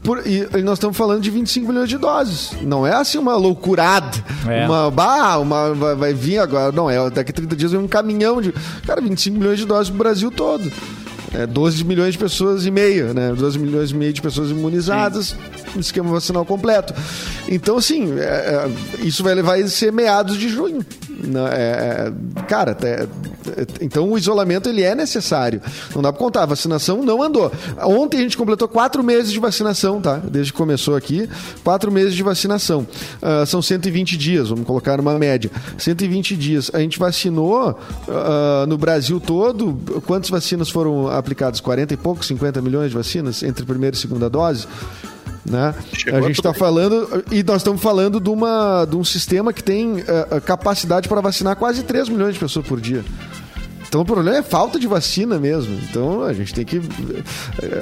[0.02, 2.52] por- e e nós estamos falando de 25 milhões de doses.
[2.62, 4.16] Não é assim uma loucurada.
[4.46, 4.66] É.
[4.66, 6.57] Uma, bah, uma, vai, vai vir agora.
[6.72, 8.52] Não, é daqui a 30 dias vem um caminhão de.
[8.86, 10.70] Cara, 25 milhões de doses pro Brasil todo.
[11.32, 13.34] É 12 milhões de pessoas e meio, né?
[13.34, 15.36] 12 milhões e meio de pessoas imunizadas,
[15.76, 16.94] um esquema vacinal completo.
[17.46, 20.84] Então, assim, é, é, isso vai levar a ser meados de junho.
[21.52, 23.06] É, é, cara, é, é,
[23.80, 25.60] então o isolamento ele é necessário.
[25.94, 26.42] Não dá pra contar.
[26.42, 27.50] A vacinação não andou.
[27.82, 30.16] Ontem a gente completou quatro meses de vacinação, tá?
[30.16, 31.28] Desde que começou aqui,
[31.64, 32.86] quatro meses de vacinação.
[33.20, 35.50] Ah, são 120 dias, vamos colocar numa média.
[35.76, 36.70] 120 dias.
[36.72, 39.78] A gente vacinou ah, no Brasil todo.
[40.06, 41.60] Quantas vacinas foram aplicadas?
[41.60, 44.66] 40 e poucos, 50 milhões de vacinas entre primeira e segunda dose?
[45.44, 45.74] Né?
[45.92, 49.62] Chegou a gente está falando, e nós estamos falando de, uma, de um sistema que
[49.62, 53.04] tem eh, capacidade para vacinar quase 3 milhões de pessoas por dia.
[53.88, 55.78] Então o problema é falta de vacina mesmo.
[55.88, 56.80] Então a gente tem que.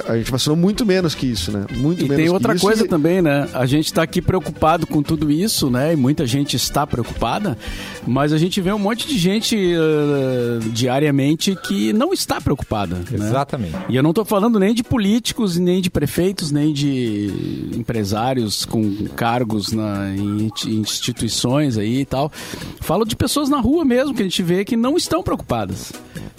[0.07, 1.65] A gente vacinou muito menos que isso, né?
[1.75, 3.47] Muito E menos tem que outra coisa E- também, né?
[3.53, 5.93] A gente está aqui preocupado com tudo isso, né?
[5.93, 7.57] E muita gente está preocupada,
[8.05, 12.95] mas a gente vê um monte de gente eh, diariamente que não está preocupada.
[12.95, 13.03] né?
[13.11, 13.75] Exatamente.
[13.89, 19.07] E eu não estou falando nem de políticos, nem de prefeitos, nem de empresários com
[19.15, 22.31] cargos na, em instituições aí e tal.
[22.79, 25.91] Falo de pessoas na rua mesmo que a gente vê que não estão preocupadas.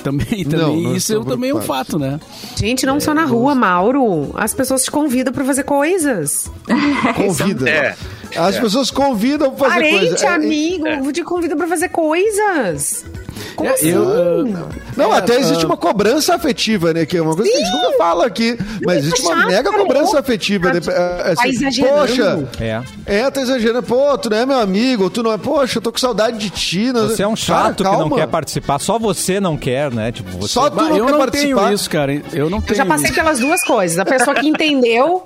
[0.03, 2.21] Também, também não isso também é um fato, né?
[2.57, 4.31] Gente, não só na rua, Mauro.
[4.35, 6.51] As pessoas te convidam pra fazer coisas.
[7.17, 7.69] Convida.
[7.69, 7.97] É.
[8.37, 10.27] As pessoas convidam pra fazer Parente, coisa.
[10.27, 13.05] É, amigo, te convidam pra fazer coisas.
[13.55, 13.89] Como É, assim?
[13.91, 14.45] eu,
[14.97, 17.05] Não, É, até existe ah, uma cobrança afetiva, né?
[17.07, 18.57] Que é uma coisa que a gente nunca fala aqui.
[18.85, 19.83] Mas existe uma chato, mega cara.
[19.83, 20.73] cobrança afetiva.
[20.73, 20.81] né?
[20.81, 21.99] Tá É, assim, exagerando.
[21.99, 22.83] Poxa, É.
[23.07, 23.83] é, tá exagerando.
[23.83, 25.39] Pô, tu não é meu amigo, tu não é.
[25.39, 26.93] Poxa, eu tô com saudade de ti.
[26.93, 28.79] não- Você é um Cara, chato que não quer participar.
[28.79, 30.13] Só você não quer, né?
[30.13, 30.53] Tipo, você...
[30.53, 31.61] Só tu não eu quer não participar.
[31.65, 32.23] tenho isso, cara.
[32.33, 33.15] Eu não tenho Eu já passei isso.
[33.15, 33.99] pelas duas coisas.
[33.99, 35.25] A pessoa que entendeu.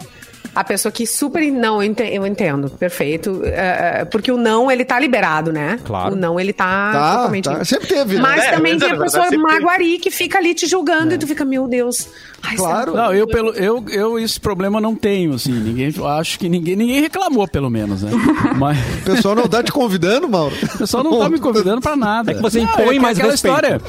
[0.54, 1.42] A pessoa que super.
[1.50, 3.40] Não, eu ente- eu entendo, perfeito.
[3.44, 5.78] É, é, porque o não, ele tá liberado, né?
[5.82, 6.12] Claro.
[6.12, 7.44] O não, ele tá, Tá, totalmente.
[7.44, 7.64] tá.
[7.64, 8.20] Sempre teve, né?
[8.20, 9.42] Mas É, também tem é a verdade, pessoa teve.
[9.42, 12.06] maguari que fica ali te julgando e tu fica, meu Deus.
[12.42, 12.94] Ai, Claro.
[12.94, 15.52] Não, eu, pelo, eu, eu esse problema não tenho, assim.
[15.52, 18.10] Ninguém, eu acho que ninguém, ninguém reclamou, pelo menos, né?
[18.58, 20.54] Mas O pessoal não tá te convidando, Mauro?
[20.74, 22.30] o pessoal não tá me convidando pra nada.
[22.30, 23.54] É que você Não, impõe que mais aquela respeito.
[23.56, 23.80] história.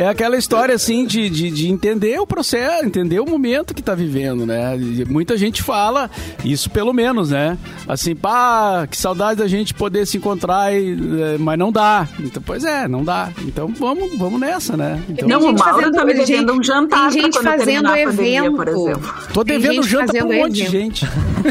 [0.00, 3.96] É aquela história, assim, de, de, de entender o processo, entender o momento que tá
[3.96, 4.76] vivendo, né?
[4.76, 6.08] E muita gente fala,
[6.44, 7.58] isso pelo menos, né?
[7.88, 12.06] Assim, pá, que saudade da gente poder se encontrar, e, eh, mas não dá.
[12.20, 13.30] Então, pois é, não dá.
[13.42, 15.02] Então vamos, vamos nessa, né?
[15.08, 17.42] Então, Não, Tem o gente Mauro fazendo- tá me devendo gente- um jantar tem gente
[17.42, 18.56] fazendo a pandemia, evento.
[18.56, 19.14] por exemplo.
[19.34, 20.78] tô devendo janta pra um fazendo monte de evento.
[20.96, 21.06] gente.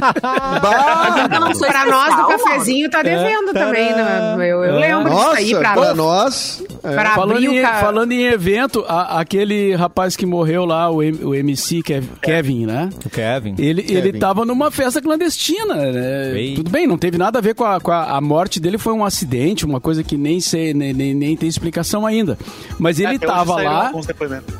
[0.61, 4.35] Pra nós do especial, cafezinho tá devendo também, né?
[4.39, 6.63] Eu, eu lembro disso Nossa, aí pra, pra nós.
[6.91, 6.93] É.
[6.95, 11.23] pra Falando abrir em, falando em evento, a- aquele rapaz que morreu lá, o, M-
[11.23, 12.89] o MC Kev- Kevin, né?
[13.05, 13.55] O Kevin.
[13.57, 16.53] Ele, ele tava numa festa clandestina, né?
[16.55, 18.93] Tudo bem, não teve nada a ver com a, com a, a morte dele, foi
[18.93, 22.37] um acidente, uma coisa que nem sei, nem, nem, nem tem explicação ainda.
[22.79, 24.53] Mas ele É, tava lá, alguns depoimentos.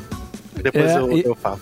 [0.62, 1.60] Depois É, eu, e- eu falo.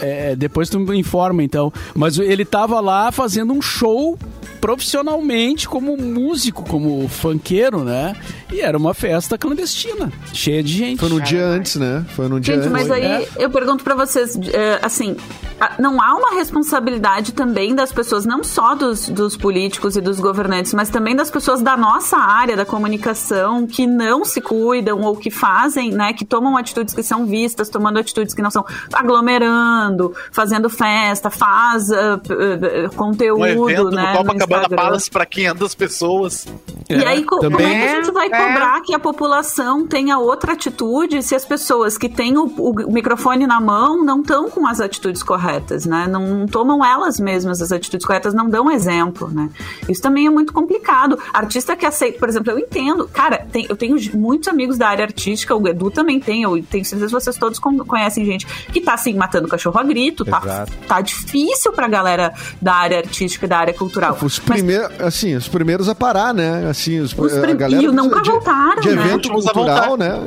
[0.00, 4.16] é, depois tu me informa então, mas ele tava lá fazendo um show
[4.60, 8.14] profissionalmente como músico, como funkeiro, né?
[8.50, 10.98] E era uma festa clandestina, cheia de gente.
[11.00, 12.04] Foi no dia antes, né?
[12.16, 12.72] Foi no dia Gente, antes.
[12.72, 15.16] mas aí eu pergunto pra vocês, é, assim,
[15.60, 20.18] a- não há uma responsabilidade também das pessoas, não só dos, dos políticos e dos
[20.18, 25.14] governantes, mas também das pessoas da nossa área da comunicação que não se cuidam ou
[25.16, 30.14] que fazem, né, que tomam atitudes que são vistas, tomando atitudes que não são aglomerando,
[30.32, 34.68] fazendo festa, faz p- ah, conteúdo, Um evento né, no Copacabana.
[34.76, 36.46] Palace pra 500 pessoas.
[36.88, 38.30] E aí, co- como Também- é que a gente vai É.
[38.46, 43.46] cobrar que a população tenha outra atitude se as pessoas que têm o, o microfone
[43.46, 46.06] na mão não estão com as atitudes corretas, né?
[46.08, 49.50] Não, não tomam elas mesmas as atitudes corretas, não dão exemplo, né?
[49.88, 51.18] Isso também é muito complicado.
[51.32, 53.08] Artista que aceita, por exemplo, eu entendo.
[53.12, 56.84] Cara, tem- eu tenho muitos amigos da área artística, o Edu também tem, eu tenho
[56.84, 60.66] certeza que vocês todos con- conhecem gente que tá assim, matando cachorro a grito, tá,
[60.86, 64.12] tá difícil pra galera da área artística e da área cultural.
[64.22, 66.68] Os Mas primeiros, assim, os primeiros a parar, né?
[66.68, 69.04] Assim, os, Os a galera e nunca de, voltaram, de né?
[69.04, 70.20] evento a cultural, né?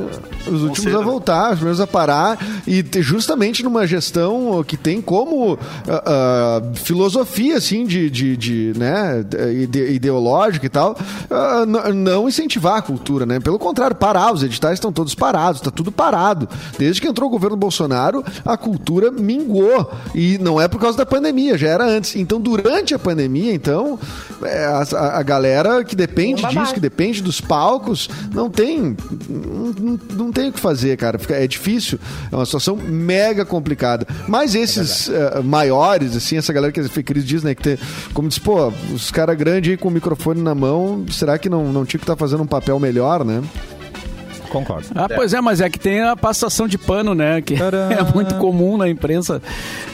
[0.48, 5.00] Os últimos a voltar, os primeiros a parar e te- justamente numa gestão que tem
[5.02, 9.24] como ah, ah, filosofia, assim, de, de, de, né,
[9.54, 10.98] ide- ideológica e tal,
[11.68, 13.40] n- não incentivar a cultura, né?
[13.40, 16.48] Pelo contrário, parar, os editais estão todos parados, está tudo parado.
[16.78, 19.92] Desde que entrou o governo Bolsonaro, a cultura mingou.
[20.16, 22.16] E não é por causa da pandemia, já era antes.
[22.16, 24.00] Então, durante a pandemia, então,
[24.44, 27.91] é, a, a- galera que depende disso, que depende dos palcos,
[28.34, 28.96] não tem.
[29.30, 31.20] Não, não- tem o que fazer, cara.
[31.30, 32.00] É difícil.
[32.32, 34.08] É uma situação mega complicada.
[34.28, 37.54] Mas esses eh, maiores, assim, essa galera que a Cris diz, né?
[37.54, 37.78] Que tem,
[38.14, 41.72] como diz, pô, os caras grandes aí com o microfone na mão, será que não,
[41.72, 43.42] não tinha que estar fazendo um papel melhor, né?
[44.52, 44.88] Concordo.
[44.94, 47.42] Ah, pois é, mas é que tem a passação de pano, né?
[47.42, 47.90] Que Tcharam.
[47.92, 49.42] é muito comum na imprensa,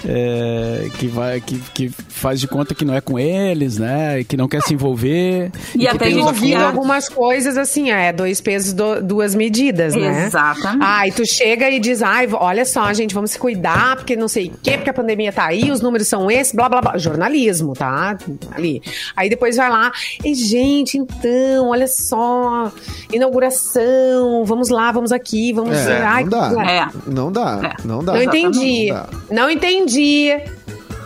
[0.06, 4.20] é, que, vai, que, que faz de conta que não é com eles, né?
[4.20, 5.52] E que não quer se envolver.
[5.76, 10.26] E que até ouvindo que- algumas coisas assim, é dois pesos, do- duas medidas, né?
[10.26, 10.84] Exatamente.
[10.84, 14.48] Ai, tu chega e diz, ai, olha só, gente, vamos se cuidar, porque não sei
[14.48, 16.98] o quê, porque a pandemia tá aí, os números são esses, blá, blá, blá.
[16.98, 18.18] Jornalismo, tá?
[18.52, 18.82] Ali.
[19.16, 19.92] Aí depois vai lá,
[20.26, 22.72] e gente, então, olha só,
[23.14, 25.76] inauguração, vamos lá, vamos aqui, vamos...
[25.78, 26.72] É, ai, não dá.
[26.72, 26.88] É.
[27.06, 27.60] Não dá.
[27.64, 27.88] É.
[27.88, 28.14] Não dá.
[28.14, 28.88] Não entendi.
[28.92, 29.08] Não dá.
[29.30, 30.30] Não entendi.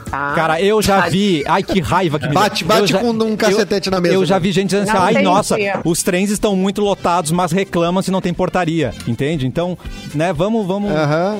[0.09, 0.33] Tá?
[0.35, 1.41] Cara, eu já vi.
[1.47, 2.33] Ai, que raiva que me.
[2.33, 4.41] Bate- bate já- com um cacetete eu- na mesa, Eu já né?
[4.41, 8.19] vi gente dizendo assim: ai, nossa, os trens estão muito lotados, mas reclamam se não
[8.19, 8.93] tem portaria.
[9.07, 9.47] Entende?
[9.47, 9.77] Então,
[10.13, 10.91] né, vamos, vamos.
[10.91, 11.37] Aham.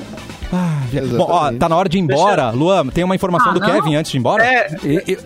[1.16, 2.50] Bom, ó, tá na hora de ir embora.
[2.50, 3.70] Luan, tem uma informação Ah, do não?
[3.70, 4.42] Kevin antes de ir embora?
[4.42, 4.66] É,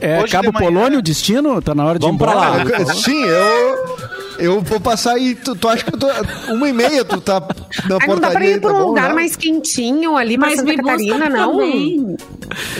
[0.00, 1.62] é Hoje Cabo Polônio o destino?
[1.62, 2.64] Tá na hora de Vamos ir embora?
[2.64, 2.82] pra lá.
[2.90, 3.96] Ah, sim, eu.
[4.38, 5.34] Eu vou passar aí.
[5.34, 6.08] Tu, tu acha que eu tô.
[6.52, 7.48] Uma e meia tu tá na Ah,
[7.88, 8.32] não dá portaria.
[8.38, 11.52] pra ir pra tá um bom, lugar mais quentinho ali pra Mas Santa Catarina, não?
[11.52, 12.16] também.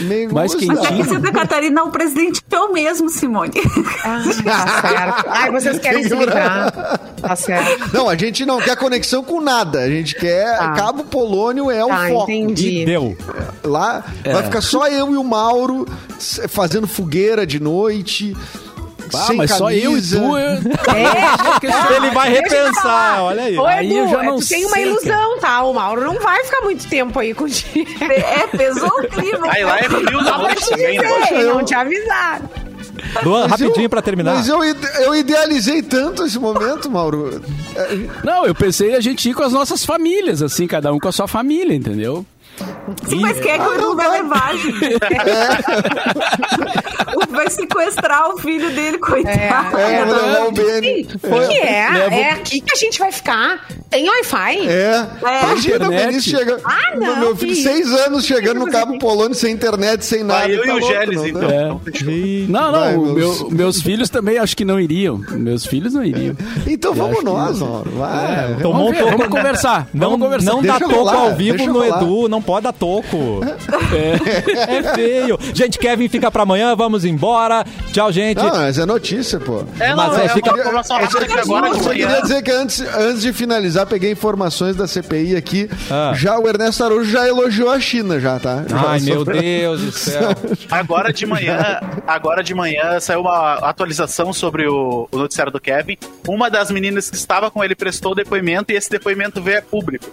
[0.01, 0.67] Meio Mais gostoso.
[0.75, 1.15] Mas aqui em quentinho.
[1.15, 3.51] Santa Catarina o presidente é o mesmo, Simone.
[4.03, 5.25] Ah, tá certo.
[5.27, 6.99] Ai, vocês querem se livrar.
[7.21, 7.93] Tá certo.
[7.93, 9.79] Não, a gente não quer conexão com nada.
[9.79, 10.57] A gente quer.
[10.57, 10.71] Tá.
[10.73, 12.31] Cabo Polônio é o Tá, foco.
[12.31, 12.81] entendi.
[12.81, 13.17] E deu.
[13.63, 15.85] Lá vai ficar só eu e o Mauro
[16.47, 18.35] fazendo fogueira de noite.
[19.13, 20.19] Ah, sem mas só eu e camisa.
[20.19, 20.37] tu.
[20.37, 20.49] Eu...
[20.95, 23.57] É, Ele vai repensar, olha aí.
[23.57, 25.63] Ô, Aí Edu, eu já não tu tem uma sei, ilusão, tá?
[25.63, 27.87] O Mauro não vai ficar muito tempo aí contigo.
[28.01, 29.47] É, pesou o clima.
[29.51, 31.27] Aí lá é frio da te também, né?
[31.31, 32.49] eu- não te avisaram.
[33.23, 34.35] Luan, Mas rapidinho eu- pra terminar.
[34.35, 37.41] Mas eu, eu idealizei tanto esse momento, Mauro.
[37.75, 41.07] É, Não, eu pensei a gente ir com as nossas famílias, assim, cada um com
[41.07, 42.25] a sua família, entendeu?
[43.07, 44.97] Sim, mas quem é que o Edu vai levar, gente?
[47.29, 49.77] vai sequestrar o filho dele, coitado.
[49.77, 51.07] É, vou levar o Sim, Benny.
[51.23, 51.89] o que é?
[51.91, 53.65] Leva- É aqui que a gente vai ficar.
[53.89, 54.67] Tem Wi-Fi?
[54.67, 55.07] É,
[55.43, 56.07] imagina o internet.
[56.07, 56.61] Benício chegando.
[56.65, 60.41] Ah, não, meu filho, que seis anos chegando no Cabo Polônio sem internet, sem nada.
[60.41, 61.41] Vai eu tá e o Geles, não, então.
[61.47, 61.57] né?
[61.65, 62.07] Então, fechou.
[62.49, 65.21] Não, não, Vai, meus- meu- meus filhos também acho que não iriam.
[65.31, 66.35] Meus filhos não iriam.
[66.65, 67.67] Então Eu vamos que nós, não.
[67.67, 67.91] Mauro.
[67.91, 68.55] Vai.
[68.61, 69.11] Tomou Vamos um ver, toco.
[69.17, 69.87] vamos conversar.
[69.93, 70.51] Não, vamos conversar.
[70.51, 71.85] não dá toco ao vivo no.
[71.87, 73.41] Edu, não pode dar toco.
[73.93, 74.95] É.
[74.95, 75.37] feio.
[75.53, 77.65] Gente, Kevin fica pra amanhã, vamos embora.
[77.91, 78.37] Tchau, gente.
[78.37, 79.63] Não, mas é notícia, pô.
[79.79, 82.51] É, Mas não, é, é, fica- uma informação rápida que agora Eu queria dizer que
[82.51, 85.69] antes, antes de finalizar, peguei informações da CPI aqui.
[85.89, 86.13] Ah.
[86.15, 88.63] Já o Ernesto Araújo já elogiou a China, já, tá?
[88.67, 90.29] Já Ai, meu sobre- Deus do céu.
[90.69, 95.97] Agora de manhã, agora de manhã saiu uma atualização sobre o, o noticiário do Kevin.
[96.27, 100.05] Uma das meninas que estava com ele prestou depoimento e esse depoimento veio a público.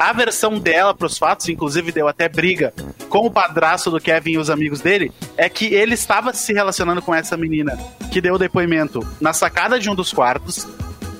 [0.00, 2.72] A versão dela para os fatos, inclusive deu até briga
[3.10, 7.02] com o padrasto do Kevin e os amigos dele, é que ele estava se relacionando
[7.02, 7.76] com essa menina
[8.10, 10.66] que deu o depoimento na sacada de um dos quartos.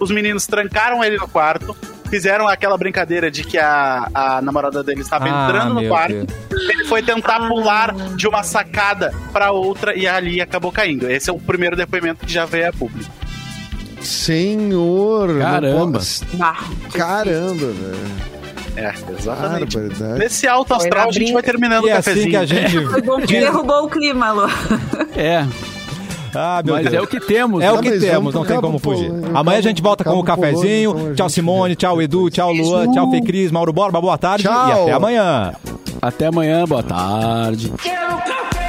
[0.01, 1.76] Os meninos trancaram ele no quarto,
[2.09, 6.24] fizeram aquela brincadeira de que a, a namorada dele estava Ah, entrando no quarto.
[6.24, 6.70] Deus.
[6.70, 11.11] Ele foi tentar pular de uma sacada para outra e ali acabou caindo.
[11.11, 13.12] Esse é o primeiro depoimento que já veio a público.
[14.01, 15.39] Senhor.
[15.39, 16.01] Caramba.
[16.95, 18.39] Caramba, velho.
[18.76, 19.76] É, exatamente.
[19.76, 20.18] Barbaridade.
[20.18, 22.30] Nesse alto astral a gente vai terminando E o é assim cafezinho.
[22.30, 23.26] que a gente.
[23.26, 24.46] Que derrubou o clima, Lu.
[25.16, 25.44] É,
[26.34, 26.94] Ah, meu mas Deus.
[26.94, 27.60] é o que temos.
[27.62, 27.72] É né?
[27.72, 29.10] o que mas temos, não tem como fugir.
[29.34, 31.14] Amanhã a gente volta com o cafezinho.
[31.16, 31.74] Tchau, Simone.
[31.74, 32.30] Tchau, Edu.
[32.30, 32.90] Tchau, Luan.
[32.92, 33.50] Tchau, Fê Cris.
[33.50, 34.00] Mauro Borba.
[34.00, 34.44] Boa tarde.
[34.44, 34.68] Tchau.
[34.68, 35.52] E até amanhã.
[36.00, 37.72] Até amanhã, boa tarde.
[37.82, 38.59] Quero café!